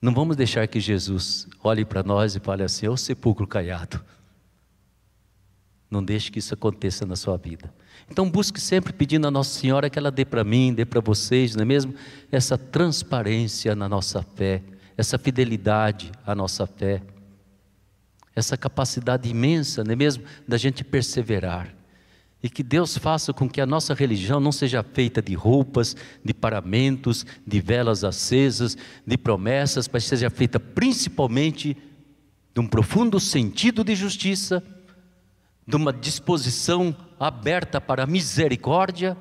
[0.01, 4.03] Não vamos deixar que Jesus olhe para nós e fale assim: "Ô sepulcro caiado".
[5.92, 7.72] Não deixe que isso aconteça na sua vida.
[8.11, 11.55] Então busque sempre pedindo a Nossa Senhora que ela dê para mim, dê para vocês,
[11.55, 11.94] não é mesmo?
[12.31, 14.62] Essa transparência na nossa fé,
[14.96, 17.02] essa fidelidade à nossa fé
[18.35, 21.74] essa capacidade imensa, não é mesmo, da gente perseverar.
[22.42, 26.35] E que Deus faça com que a nossa religião não seja feita de roupas, de
[26.35, 28.76] paramentos, de velas acesas,
[29.07, 31.76] de promessas, mas seja feita principalmente
[32.52, 34.62] de um profundo sentido de justiça,
[35.66, 39.16] de uma disposição aberta para a misericórdia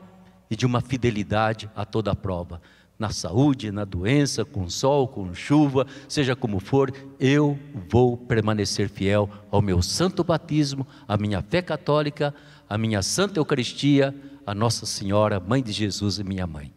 [0.50, 2.62] e de uma fidelidade a toda a prova.
[3.02, 7.58] na saúde, na doença, com sol, com chuva, seja como for, eu
[7.90, 12.32] vou permanecer fiel ao meu santo batismo, à minha fé católica,
[12.70, 14.14] à minha santa Eucaristia,
[14.46, 16.72] a Nossa Senhora, Mãe de Jesus e minha mãe.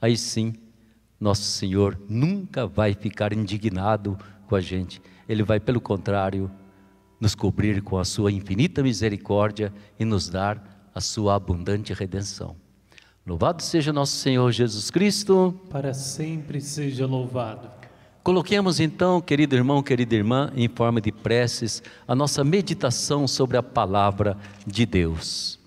[0.00, 0.54] Aí sim,
[1.18, 4.16] nosso Senhor nunca vai ficar indignado
[4.46, 6.48] com a gente, Ele vai, pelo contrário,
[7.20, 12.56] nos cobrir com a Sua infinita misericórdia e nos dar a Sua abundante redenção.
[13.26, 15.58] Louvado seja nosso Senhor Jesus Cristo.
[15.68, 17.68] Para sempre seja louvado.
[18.22, 23.62] Coloquemos então, querido irmão, querida irmã, em forma de preces, a nossa meditação sobre a
[23.62, 25.60] palavra de Deus.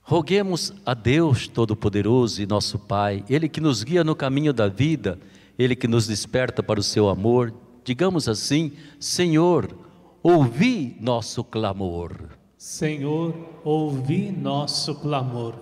[0.00, 5.18] Roguemos a Deus Todo-Poderoso e nosso Pai, Ele que nos guia no caminho da vida,
[5.58, 7.52] Ele que nos desperta para o seu amor.
[7.88, 9.74] Digamos assim: Senhor,
[10.22, 12.12] ouvi nosso clamor.
[12.58, 15.54] Senhor, ouvi nosso clamor.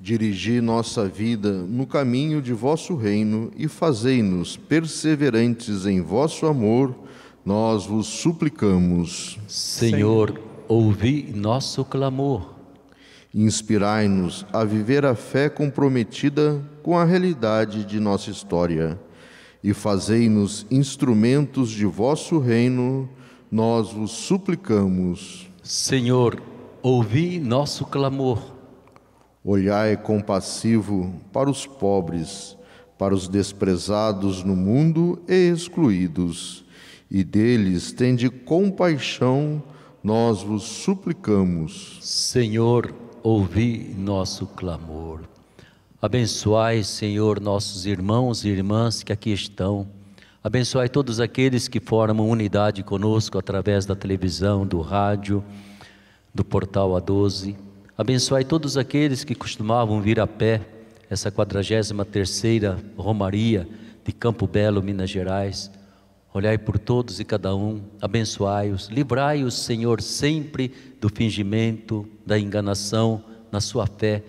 [0.00, 6.94] Dirigi nossa vida no caminho de vosso reino e fazei-nos perseverantes em vosso amor,
[7.44, 9.38] nós vos suplicamos.
[9.46, 12.54] Senhor, ouvi nosso clamor.
[13.34, 18.98] Inspirai-nos a viver a fé comprometida com a realidade de nossa história
[19.62, 23.08] e fazei-nos instrumentos de vosso reino,
[23.50, 25.48] nós vos suplicamos.
[25.62, 26.42] Senhor,
[26.82, 28.42] ouvi nosso clamor.
[29.44, 32.56] Olhai compassivo para os pobres,
[32.98, 36.64] para os desprezados no mundo e excluídos,
[37.10, 39.62] e deles tende compaixão,
[40.02, 41.98] nós vos suplicamos.
[42.00, 45.31] Senhor, ouvi nosso clamor.
[46.04, 49.86] Abençoai, Senhor, nossos irmãos e irmãs que aqui estão.
[50.42, 55.44] Abençoai todos aqueles que formam unidade conosco através da televisão, do rádio,
[56.34, 57.54] do portal A12.
[57.96, 60.62] Abençoai todos aqueles que costumavam vir a pé,
[61.08, 63.68] essa 43ª Romaria
[64.04, 65.70] de Campo Belo, Minas Gerais.
[66.34, 73.60] Olhai por todos e cada um, abençoai-os, livrai-os, Senhor, sempre do fingimento, da enganação na
[73.60, 74.24] sua fé,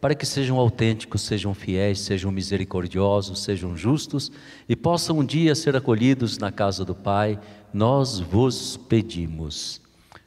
[0.00, 4.32] para que sejam autênticos, sejam fiéis, sejam misericordiosos, sejam justos
[4.68, 7.38] e possam um dia ser acolhidos na casa do Pai,
[7.72, 9.80] nós vos pedimos.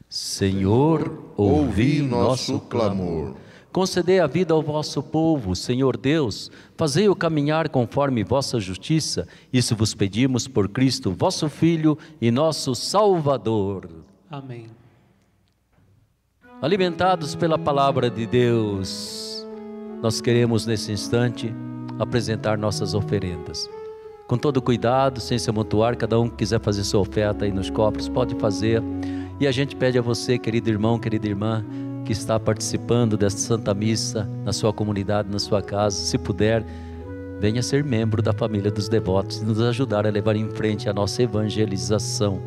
[0.07, 3.35] Senhor, ouvi nosso clamor.
[3.71, 9.27] Concedei a vida ao vosso povo, Senhor Deus, fazei-o caminhar conforme vossa justiça.
[9.51, 13.89] Isso vos pedimos por Cristo, vosso Filho e nosso Salvador.
[14.29, 14.67] Amém.
[16.61, 19.32] Alimentados pela palavra de Deus,
[20.03, 21.55] nós queremos nesse instante
[21.97, 23.69] apresentar nossas oferendas.
[24.27, 27.69] Com todo cuidado, sem se amontoar, cada um que quiser fazer sua oferta aí nos
[27.69, 28.83] copos, pode fazer.
[29.39, 31.63] E a gente pede a você, querido irmão, querida irmã,
[32.03, 36.65] que está participando desta Santa Missa na sua comunidade, na sua casa, se puder,
[37.39, 40.93] venha ser membro da família dos devotos e nos ajudar a levar em frente a
[40.93, 42.41] nossa evangelização.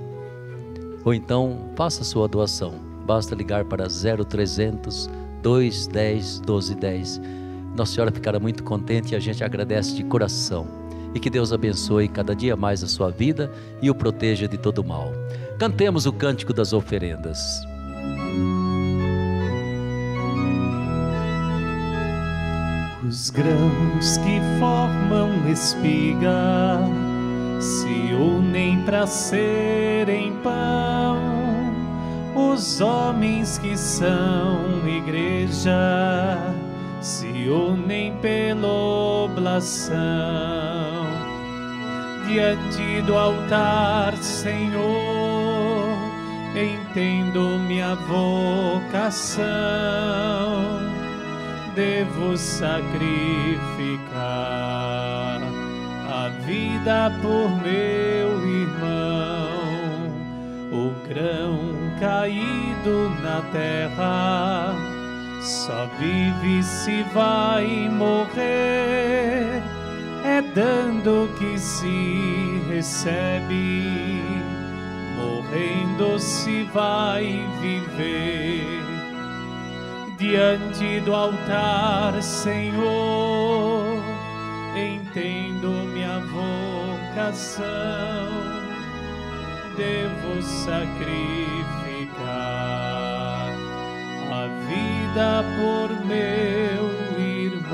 [1.02, 2.74] Ou então, faça sua doação.
[3.06, 5.08] Basta ligar para 0300
[5.42, 7.45] 210 1210.
[7.76, 10.66] Nossa Senhora ficará muito contente e a gente agradece de coração.
[11.14, 14.82] E que Deus abençoe cada dia mais a sua vida e o proteja de todo
[14.82, 15.12] mal.
[15.58, 17.60] Cantemos o cântico das oferendas.
[23.06, 26.80] Os grãos que formam espiga
[27.60, 31.18] se unem para serem pão.
[32.34, 36.65] Os homens que são igreja
[37.06, 39.94] se unem pela oblação
[42.26, 45.86] diante do altar, Senhor
[46.52, 49.44] entendo minha vocação,
[51.76, 52.96] devo sacrificar
[56.10, 59.46] a vida por meu irmão,
[60.72, 61.56] o grão
[62.00, 64.95] caído na terra.
[65.46, 69.62] Só vive se vai morrer,
[70.24, 74.24] é dando que se recebe.
[75.14, 78.66] Morrendo se vai viver.
[80.18, 84.02] Diante do altar, Senhor.
[84.74, 86.18] Entendo minha
[87.22, 87.62] vocação,
[89.76, 91.86] devo sacrificar
[94.32, 96.84] a vida por meu
[97.18, 97.66] irmão.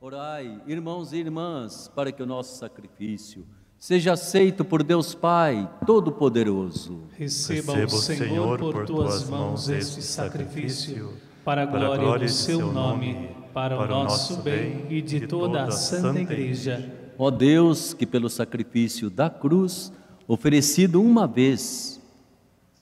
[0.00, 3.46] Orai, irmãos e irmãs, para que o nosso sacrifício
[3.78, 7.02] seja aceito por Deus Pai Todo-Poderoso.
[7.12, 11.14] Receba, o Senhor, por tuas mãos este sacrifício,
[11.44, 16.20] para a glória, do seu nome para o nosso bem e de toda a Santa
[16.20, 16.92] Igreja.
[17.16, 19.92] Ó Deus, que pelo sacrifício da cruz,
[20.26, 21.95] oferecido uma vez,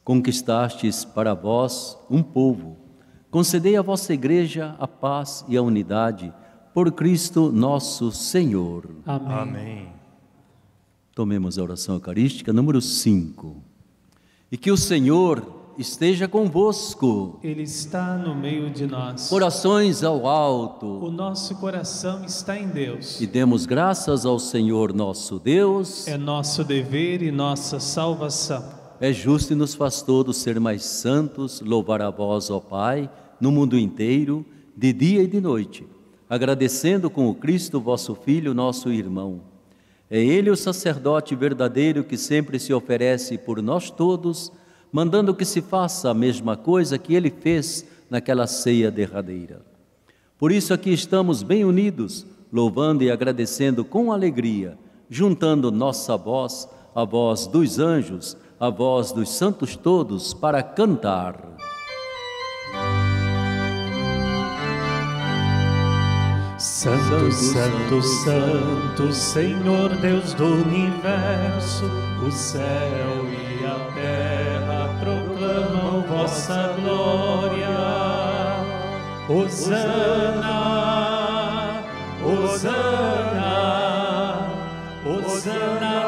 [0.04, 2.76] conquistastes para vós um povo,
[3.30, 6.32] concedei à vossa Igreja a paz e a unidade,
[6.74, 8.88] por Cristo nosso Senhor.
[9.06, 9.32] Amém.
[9.32, 9.88] Amém.
[11.14, 13.56] Tomemos a oração eucarística número 5.
[14.50, 17.38] E que o Senhor esteja convosco.
[17.42, 19.28] Ele está no meio de nós.
[19.28, 21.10] Corações ao O alto.
[21.10, 23.20] nosso coração está em Deus.
[23.20, 26.06] E demos graças ao Senhor nosso Deus.
[26.08, 28.83] É nosso dever e nossa salvação.
[29.04, 33.52] É justo e nos faz todos ser mais santos, louvar a vós, ó Pai, no
[33.52, 35.86] mundo inteiro, de dia e de noite,
[36.26, 39.42] agradecendo com o Cristo, vosso Filho, nosso irmão.
[40.10, 44.50] É Ele o sacerdote verdadeiro que sempre se oferece por nós todos,
[44.90, 49.60] mandando que se faça a mesma coisa que Ele fez naquela ceia derradeira.
[50.38, 54.78] Por isso aqui estamos bem unidos, louvando e agradecendo com alegria,
[55.10, 58.34] juntando nossa voz à voz dos anjos,
[58.64, 61.36] à voz dos santos todos, para cantar.
[66.56, 71.84] Santo, Santo, Santo, Senhor Deus do universo,
[72.26, 77.68] o céu e a terra proclamam vossa glória.
[79.28, 80.54] Hosana,
[82.22, 83.44] Hosana,
[85.04, 86.03] Hosana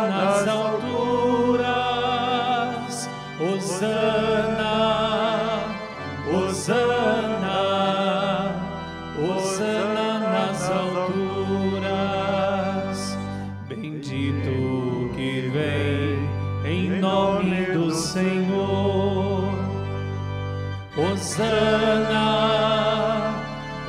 [21.36, 22.24] Hosana,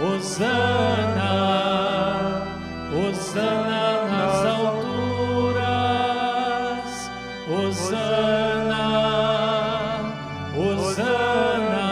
[0.04, 1.32] Hosana,
[2.92, 5.56] Hosana nas alturas,
[7.48, 8.84] Hosana,
[10.58, 11.88] Hosana,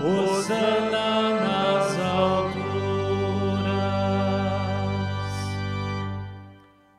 [0.00, 1.06] Hosana
[1.40, 2.62] nas alturas.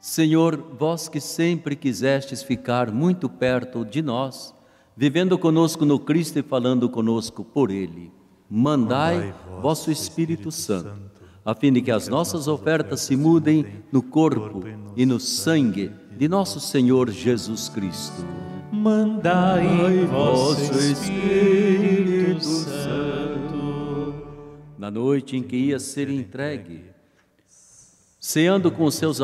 [0.01, 4.53] Senhor, vós que sempre quisestes ficar muito perto de nós,
[4.95, 8.11] vivendo conosco no Cristo e falando conosco por Ele,
[8.49, 11.11] mandai, Mandai vosso Espírito Santo,
[11.43, 14.63] a fim de que as nossas ofertas se mudem no corpo
[14.95, 18.23] e no sangue de nosso Senhor Jesus Cristo.
[18.71, 24.13] Mandai vosso Espírito Santo.
[24.77, 26.83] Na noite em que ia ser entregue,
[28.19, 29.19] ceando com os seus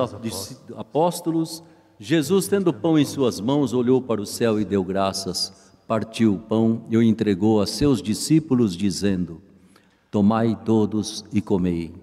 [0.76, 1.64] apóstolos,
[2.02, 6.39] Jesus, tendo pão em suas mãos, olhou para o céu e deu graças, partiu o
[6.39, 9.41] pão e o entregou a seus discípulos, dizendo:
[10.10, 11.93] Tomai todos e comei.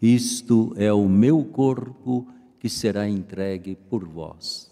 [0.00, 2.26] Isto é o meu corpo
[2.60, 4.71] que será entregue por vós.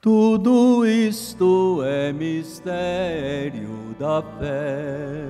[0.00, 5.26] Tudo isto é mistério da fé.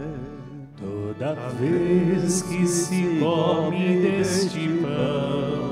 [0.79, 5.71] Toda vez que se come deste pão,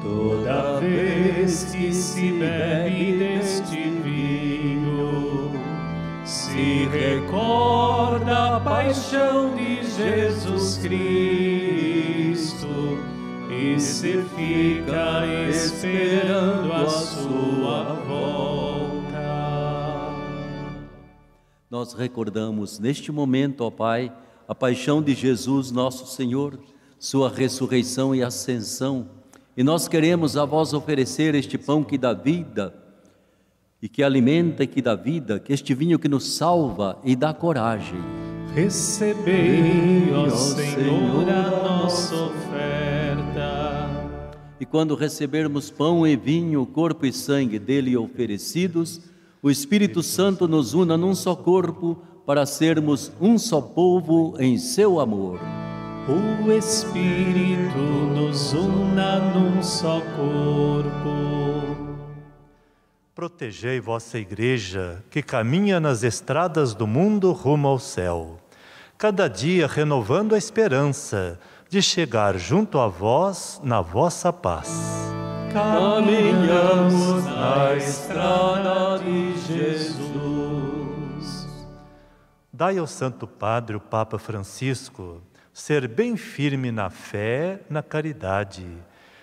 [0.00, 5.50] toda vez que se bebe deste vinho,
[6.24, 11.95] se recorda a paixão de Jesus Cristo
[13.56, 18.26] e se fica esperando a sua volta.
[21.70, 24.12] Nós recordamos neste momento, ó Pai,
[24.46, 26.58] a paixão de Jesus, nosso Senhor,
[26.98, 29.08] sua ressurreição e ascensão,
[29.56, 32.74] e nós queremos a vós oferecer este pão que dá vida
[33.80, 37.32] e que alimenta e que dá vida, que este vinho que nos salva e dá
[37.32, 38.00] coragem.
[38.54, 42.95] Recebei, ó Senhor, a nossa oferta.
[44.58, 49.00] E quando recebermos pão e vinho, corpo e sangue dele oferecidos,
[49.42, 54.98] o Espírito Santo nos una num só corpo para sermos um só povo em seu
[54.98, 55.38] amor.
[56.08, 61.26] O Espírito nos una num só corpo.
[63.14, 68.38] Protegei vossa igreja, que caminha nas estradas do mundo rumo ao céu,
[68.98, 71.38] cada dia renovando a esperança
[71.68, 75.06] de chegar junto a vós na vossa paz.
[75.52, 80.06] Caminhamos na estrada de Jesus.
[82.52, 85.20] Dai ao Santo Padre, o Papa Francisco,
[85.52, 88.66] ser bem firme na fé, na caridade,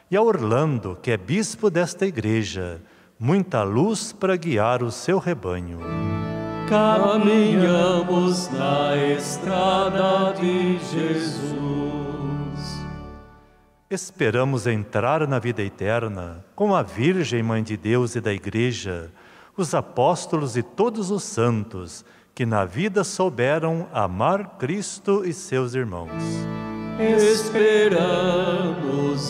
[0.09, 2.81] e a Orlando, que é bispo desta igreja,
[3.19, 5.79] muita luz para guiar o seu rebanho.
[6.67, 11.92] Caminhamos na estrada de Jesus.
[13.93, 19.11] Esperamos entrar na vida eterna com a Virgem Mãe de Deus e da Igreja,
[19.55, 26.09] os apóstolos e todos os santos que na vida souberam amar Cristo e seus irmãos.
[26.97, 28.17] Esperamos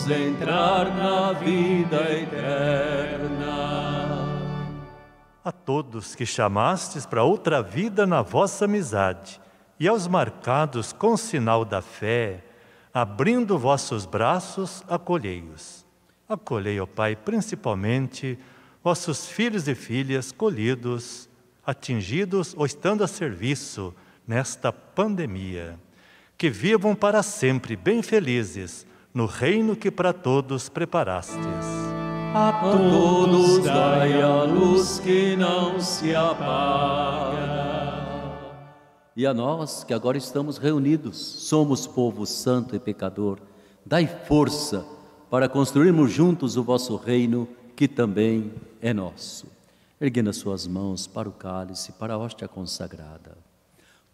[0.08, 3.44] entrar na vida eterna.
[5.44, 9.38] A todos que chamastes para outra vida na vossa amizade
[9.78, 12.53] e aos marcados com sinal da fé,
[12.94, 15.84] abrindo vossos braços, acolhei-os.
[16.28, 18.38] Acolhei, ó Pai, principalmente
[18.84, 21.28] vossos filhos e filhas colhidos,
[21.66, 23.92] atingidos ou estando a serviço
[24.26, 25.76] nesta pandemia.
[26.38, 31.36] Que vivam para sempre bem felizes no reino que para todos preparastes.
[32.34, 37.73] A todos dai a luz que não se apaga.
[39.16, 43.38] E a nós que agora estamos reunidos, somos povo santo e pecador,
[43.86, 44.84] dai força
[45.30, 47.46] para construirmos juntos o vosso reino,
[47.76, 49.46] que também é nosso.
[50.00, 53.38] Erguendo as suas mãos para o cálice, para a hóstia consagrada.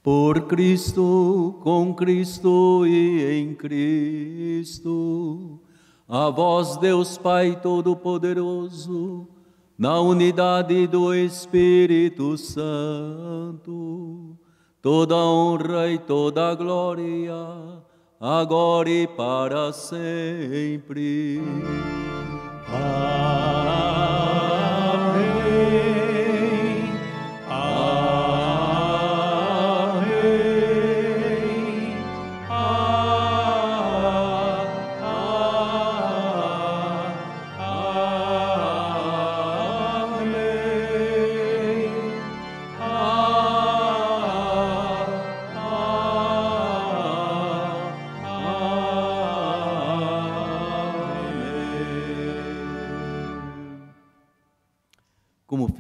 [0.03, 5.61] Por Cristo, com Cristo e em Cristo,
[6.09, 9.27] a vós, Deus Pai Todo-Poderoso,
[9.79, 14.37] na unidade do Espírito Santo,
[14.83, 17.35] toda honra e toda glória,
[18.21, 21.41] agora e para sempre.
[22.67, 24.00] Amém.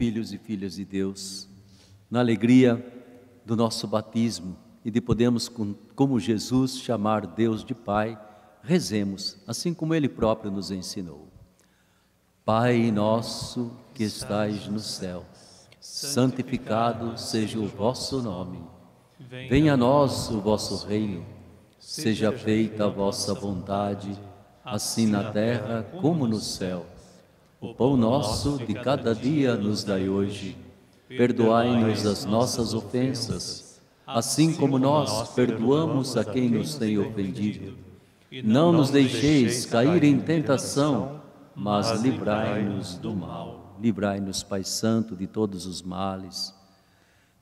[0.01, 1.47] Filhos e filhas de Deus,
[2.11, 2.83] na alegria
[3.45, 8.19] do nosso batismo e de podermos, com- como Jesus, chamar Deus de Pai,
[8.63, 11.29] rezemos, assim como Ele próprio nos ensinou.
[12.47, 15.23] Pai nosso que estais no céu,
[15.79, 18.59] santificado seja o vosso nome.
[19.51, 21.27] Venha a nós o vosso reino,
[21.79, 24.19] seja feita a vossa vontade,
[24.65, 26.87] assim na terra como no céu.
[27.61, 30.57] O pão nosso de cada dia nos dai hoje.
[31.07, 37.77] Perdoai-nos as nossas ofensas, assim como nós perdoamos a quem nos tem ofendido.
[38.43, 41.21] Não nos deixeis cair em tentação,
[41.55, 43.77] mas livrai-nos do mal.
[43.79, 46.55] Livrai-nos, Pai Santo, de todos os males.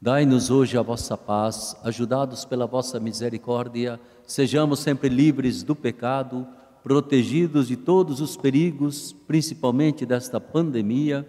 [0.03, 6.45] Dai-nos hoje a vossa paz, ajudados pela vossa misericórdia, sejamos sempre livres do pecado,
[6.83, 11.29] protegidos de todos os perigos, principalmente desta pandemia,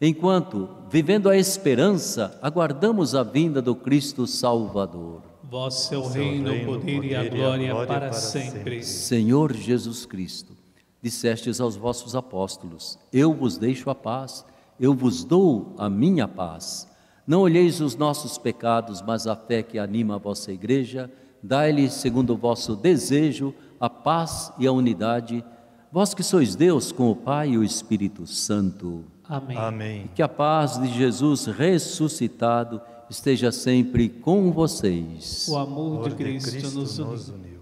[0.00, 5.22] enquanto, vivendo a esperança, aguardamos a vinda do Cristo Salvador.
[5.50, 8.82] Vosso é o reino, o poder e a glória para sempre.
[8.82, 10.52] Senhor Jesus Cristo,
[11.00, 14.44] dissestes aos vossos apóstolos: Eu vos deixo a paz,
[14.78, 16.86] eu vos dou a minha paz.
[17.26, 21.10] Não olheis os nossos pecados, mas a fé que anima a vossa igreja,
[21.42, 25.44] dai-lhe, segundo o vosso desejo, a paz e a unidade.
[25.90, 29.04] Vós que sois Deus com o Pai e o Espírito Santo.
[29.28, 29.56] Amém.
[29.56, 30.10] Amém.
[30.14, 35.46] Que a paz de Jesus ressuscitado esteja sempre com vocês.
[35.48, 37.12] O amor de de Cristo, Cristo nos uniu.
[37.12, 37.58] nos uniu.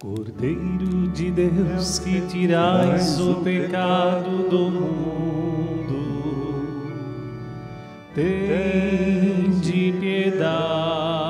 [0.00, 5.97] Cordeiro de Deus que tirais o pecado do mundo,
[8.18, 11.22] tende piedade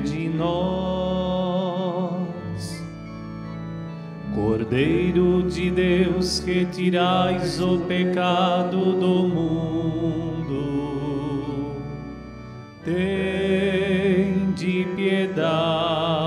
[0.00, 1.66] de nós.
[4.34, 10.56] Cordeiro de Deus que tirais o pecado do mundo,
[12.84, 13.66] tende
[14.94, 16.26] piedade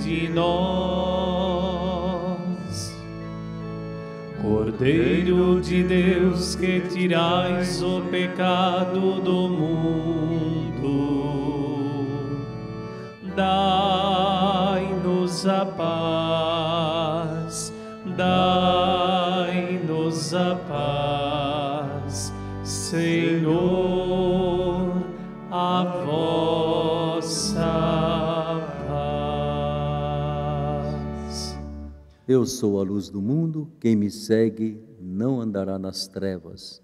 [0.00, 0.99] de nós.
[4.50, 10.90] Cordeiro de Deus que tirais o pecado do mundo,
[13.36, 14.26] dai-nos
[15.46, 16.92] a paz,
[18.16, 19.54] dai-nos
[20.34, 20.69] a paz,
[32.30, 36.80] Eu sou a luz do mundo, quem me segue não andará nas trevas.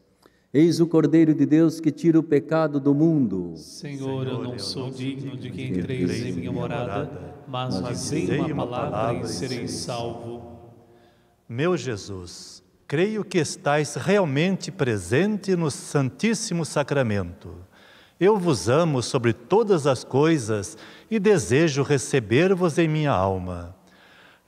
[0.52, 3.52] Eis o Cordeiro de Deus que tira o pecado do mundo.
[3.54, 9.20] Senhor, eu não sou digno de que entreis em minha morada, mas dizei uma palavra
[9.20, 10.72] e serei salvo.
[11.48, 17.54] Meu Jesus, creio que estais realmente presente no Santíssimo Sacramento.
[18.18, 20.76] Eu vos amo sobre todas as coisas
[21.08, 23.75] e desejo receber-vos em minha alma.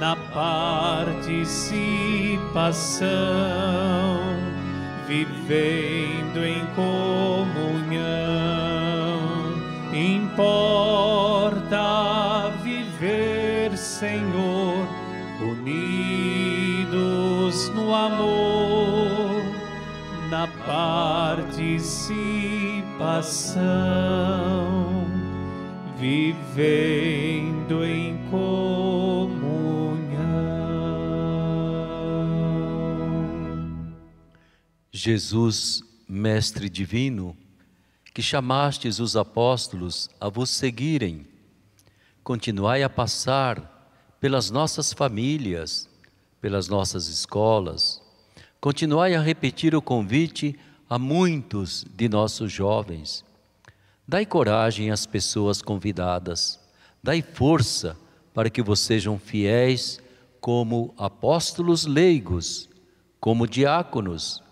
[0.00, 1.44] na participação,
[5.06, 7.94] vivendo em comunhão.
[9.92, 11.14] Importa
[12.62, 14.53] viver, Senhor,
[17.94, 19.42] amor,
[20.28, 21.74] na participação,
[25.96, 29.54] vivendo em comunhão.
[34.92, 37.36] Jesus Mestre Divino,
[38.12, 41.26] que chamastes os apóstolos a vos seguirem,
[42.22, 43.70] continuai a passar
[44.20, 45.88] pelas nossas famílias,
[46.44, 48.02] pelas nossas escolas,
[48.60, 50.54] continuai a repetir o convite
[50.90, 53.24] a muitos de nossos jovens.
[54.06, 56.60] Dai coragem às pessoas convidadas,
[57.02, 57.96] dai força
[58.34, 59.98] para que vocês sejam fiéis
[60.38, 62.68] como apóstolos leigos,
[63.18, 64.42] como diáconos,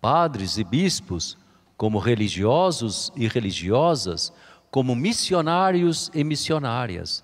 [0.00, 1.36] padres e bispos,
[1.76, 4.32] como religiosos e religiosas,
[4.70, 7.22] como missionários e missionárias,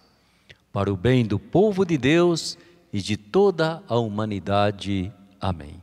[0.71, 2.59] para o bem do povo de Deus
[2.93, 5.13] e de toda a humanidade.
[5.41, 5.81] Amém.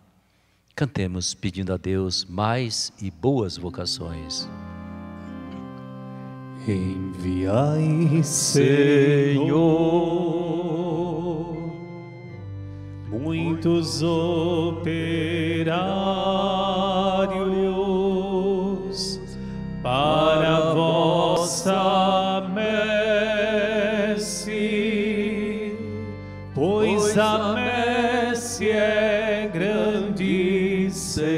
[0.76, 4.48] Cantemos pedindo a Deus mais e boas vocações.
[6.68, 9.58] Enviai, Senhor,
[13.10, 15.18] muitos operários
[19.82, 22.07] para a vossa
[27.18, 31.38] pois a messe é grande, Senhor,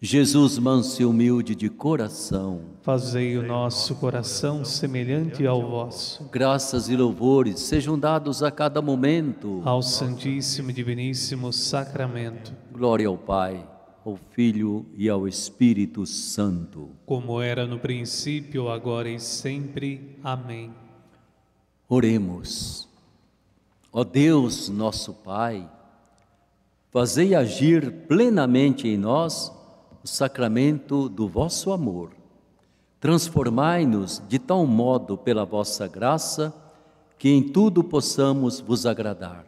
[0.00, 6.28] Jesus, manso e humilde de coração, Fazei o nosso coração semelhante ao vosso.
[6.30, 9.60] graças e louvores sejam dados a cada momento.
[9.64, 13.66] Ao Santíssimo e Diviníssimo Sacramento, Glória ao Pai,
[14.08, 16.88] ao Filho e ao Espírito Santo.
[17.04, 20.16] como era no princípio, agora e sempre.
[20.24, 20.72] Amém.
[21.86, 22.88] Oremos.
[23.92, 25.68] Ó Deus, nosso Pai,
[26.90, 29.52] fazei agir plenamente em nós
[30.02, 32.12] o sacramento do vosso amor.
[32.98, 36.54] Transformai-nos de tal modo pela vossa graça
[37.18, 39.44] que em tudo possamos vos agradar,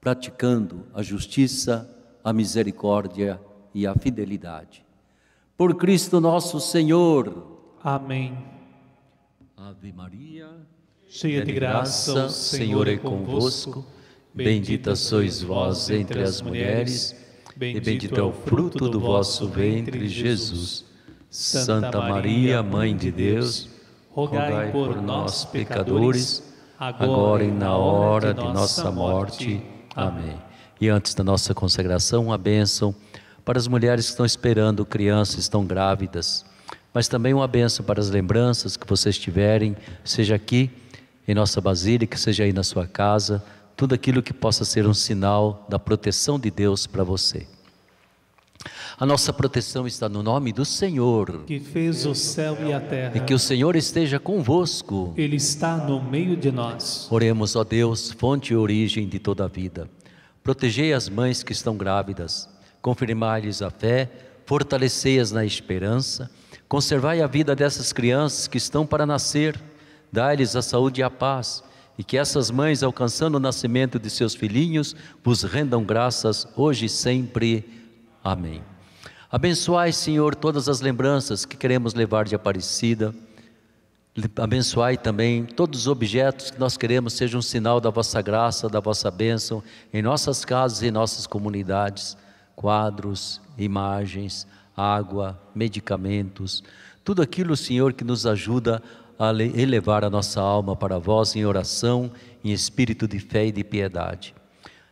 [0.00, 1.88] praticando a justiça,
[2.24, 3.53] a misericórdia e
[3.86, 4.84] a fidelidade.
[5.56, 7.46] Por Cristo nosso Senhor.
[7.82, 8.38] Amém.
[9.56, 10.48] Ave Maria.
[11.08, 13.84] Cheia de graça, o Senhor é convosco.
[14.32, 17.14] Bendita sois vós entre as mulheres,
[17.60, 20.84] e bendito é o fruto do vosso ventre, Jesus.
[21.30, 23.68] Santa Maria, Mãe de Deus,
[24.10, 26.42] rogai por nós, pecadores,
[26.78, 29.62] agora e na hora de nossa morte.
[29.94, 30.36] Amém.
[30.80, 32.94] E antes da nossa consagração, uma bênção
[33.44, 36.44] para as mulheres que estão esperando crianças, estão grávidas,
[36.92, 40.70] mas também uma bênção para as lembranças que vocês tiverem, seja aqui
[41.26, 43.44] em nossa basílica, seja aí na sua casa,
[43.76, 47.46] tudo aquilo que possa ser um sinal da proteção de Deus para você.
[48.96, 51.42] A nossa proteção está no nome do Senhor.
[51.46, 53.16] Que fez o céu e a terra.
[53.16, 55.12] E que o Senhor esteja convosco.
[55.16, 57.08] Ele está no meio de nós.
[57.10, 59.90] Oremos, ó Deus, fonte e origem de toda a vida.
[60.44, 62.48] Protegei as mães que estão grávidas,
[62.84, 64.10] confirmai-lhes a fé,
[64.44, 66.30] fortalecei-as na esperança,
[66.68, 69.58] conservai a vida dessas crianças que estão para nascer,
[70.12, 71.64] dai-lhes a saúde e a paz,
[71.96, 76.88] e que essas mães, alcançando o nascimento de seus filhinhos, vos rendam graças hoje e
[76.90, 77.64] sempre.
[78.22, 78.60] Amém.
[79.32, 83.14] Abençoai, Senhor, todas as lembranças que queremos levar de Aparecida.
[84.36, 88.78] Abençoai também todos os objetos que nós queremos sejam um sinal da vossa graça, da
[88.78, 92.22] vossa bênção em nossas casas e em nossas comunidades.
[92.54, 94.46] Quadros, imagens,
[94.76, 96.62] água, medicamentos,
[97.04, 98.82] tudo aquilo, Senhor, que nos ajuda
[99.18, 102.10] a elevar a nossa alma para vós em oração,
[102.42, 104.34] em espírito de fé e de piedade.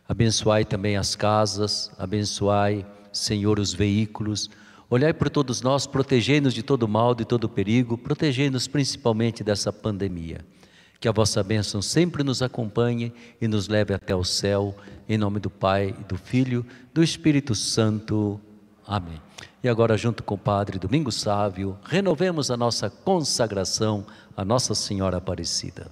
[0.07, 4.49] Abençoai também as casas, abençoai, Senhor, os veículos.
[4.89, 10.45] Olhai por todos nós, protegei-nos de todo mal, de todo perigo, protegei-nos principalmente dessa pandemia.
[11.03, 14.73] Que a vossa bênção sempre nos acompanhe e nos leve até o céu,
[15.09, 18.39] em nome do Pai, do Filho, do Espírito Santo.
[18.87, 19.21] Amém.
[19.61, 24.05] E agora, junto com o Padre Domingos Sávio, renovemos a nossa consagração
[24.37, 25.91] a Nossa Senhora Aparecida.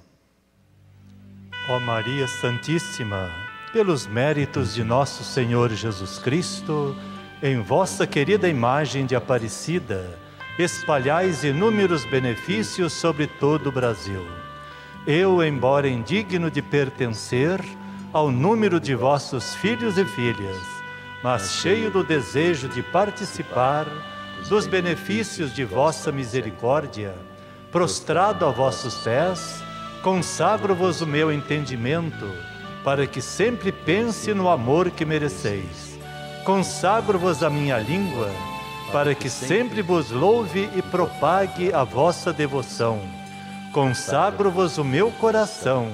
[1.68, 3.30] Ó Maria Santíssima,
[3.74, 6.96] pelos méritos de nosso Senhor Jesus Cristo,
[7.44, 10.18] em vossa querida imagem de Aparecida,
[10.58, 14.41] espalhais inúmeros benefícios sobre todo o Brasil.
[15.06, 17.60] Eu, embora indigno de pertencer
[18.14, 20.62] ao número de vossos filhos e filhas,
[21.24, 23.88] mas cheio do desejo de participar
[24.48, 27.16] dos benefícios de vossa misericórdia,
[27.72, 29.64] prostrado a vossos pés,
[30.04, 32.32] consagro-vos o meu entendimento,
[32.84, 35.98] para que sempre pense no amor que mereceis.
[36.44, 38.30] Consagro-vos a minha língua,
[38.92, 43.21] para que sempre vos louve e propague a vossa devoção.
[43.72, 45.92] Consagro-vos o meu coração,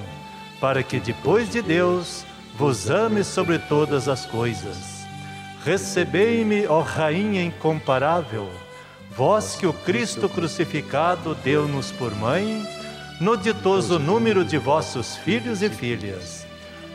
[0.60, 2.24] para que depois de Deus
[2.56, 5.06] vos ame sobre todas as coisas.
[5.64, 8.48] Recebei-me, ó Rainha incomparável,
[9.10, 12.66] vós que o Cristo crucificado deu-nos por mãe,
[13.20, 16.46] no ditoso número de vossos filhos e filhas.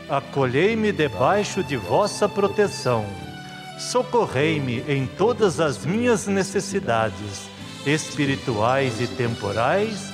[0.08, 3.04] Acolhei-me debaixo de vossa proteção.
[3.78, 7.48] Socorrei-me em todas as minhas necessidades,
[7.86, 10.13] espirituais e temporais,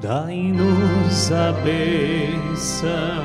[0.00, 3.22] Dai-nos a bênção,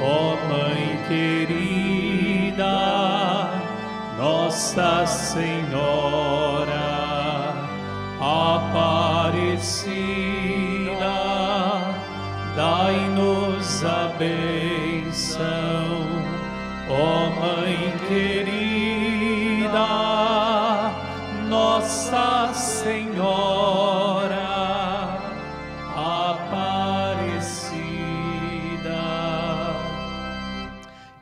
[0.00, 2.70] ó Mãe querida,
[4.16, 5.56] Nossa Senhora
[8.20, 9.10] Aparecida,
[12.54, 15.42] dai-nos a bênção,
[16.88, 19.88] ó Mãe querida,
[21.48, 24.05] Nossa Senhora.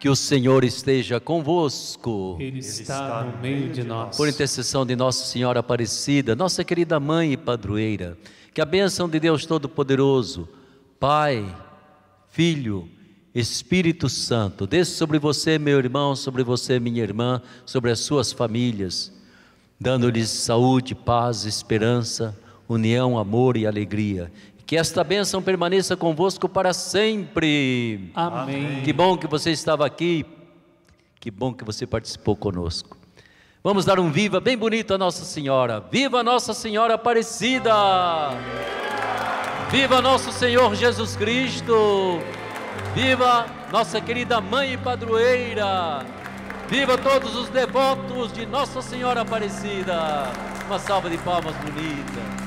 [0.04, 2.36] Que o Senhor esteja convosco.
[2.38, 4.14] Ele está no meio de nós.
[4.14, 8.18] Por intercessão de Nossa Senhora Aparecida, nossa querida mãe e padroeira,
[8.52, 10.46] que a bênção de Deus Todo-Poderoso,
[11.00, 11.46] Pai,
[12.28, 12.86] Filho,
[13.34, 19.10] Espírito Santo, desça sobre você, meu irmão, sobre você, minha irmã, sobre as suas famílias,
[19.80, 22.38] dando-lhes saúde, paz, esperança,
[22.68, 24.30] união, amor e alegria.
[24.66, 28.10] Que esta bênção permaneça convosco para sempre.
[28.14, 28.82] Amém.
[28.82, 30.24] Que bom que você estava aqui.
[31.20, 32.96] Que bom que você participou conosco.
[33.62, 35.82] Vamos dar um viva bem bonito a Nossa Senhora.
[35.90, 37.72] Viva Nossa Senhora Aparecida!
[39.70, 42.20] Viva nosso Senhor Jesus Cristo!
[42.94, 46.06] Viva nossa querida mãe e padroeira!
[46.68, 50.30] Viva todos os devotos de Nossa Senhora Aparecida!
[50.66, 52.43] Uma salva de palmas bonita.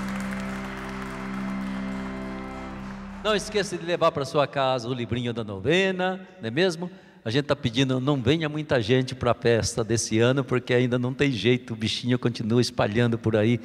[3.24, 6.89] Não esqueça de levar para sua casa o livrinho da novena, não é mesmo?
[7.26, 10.97] A gente está pedindo, não venha muita gente para a festa desse ano, porque ainda
[10.97, 13.59] não tem jeito, o bichinho continua espalhando por aí,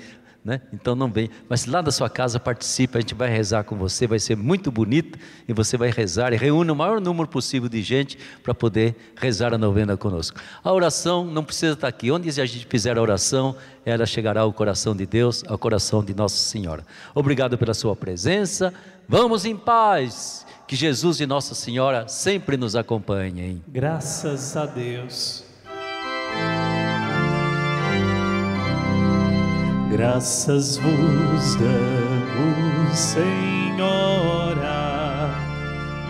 [0.44, 0.60] né?
[0.72, 1.30] Então não vem.
[1.48, 4.72] Mas lá da sua casa participe, a gente vai rezar com você, vai ser muito
[4.72, 8.96] bonito e você vai rezar e reúne o maior número possível de gente para poder
[9.16, 10.40] rezar a novena conosco.
[10.64, 12.10] A oração não precisa estar aqui.
[12.10, 16.12] Onde a gente fizer a oração, ela chegará ao coração de Deus, ao coração de
[16.14, 16.84] Nossa Senhora.
[17.14, 18.74] Obrigado pela sua presença.
[19.08, 20.46] Vamos em paz.
[20.66, 23.62] Que Jesus e Nossa Senhora sempre nos acompanhem.
[23.68, 25.44] Graças a Deus.
[29.92, 34.64] Graças vos damos, Senhora,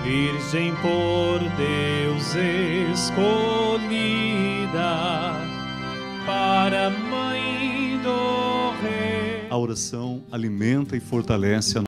[0.05, 2.37] Virgem por Deus
[2.93, 3.81] escolhida,
[6.25, 9.49] para Mãe do Rei.
[9.51, 11.81] A oração alimenta e fortalece a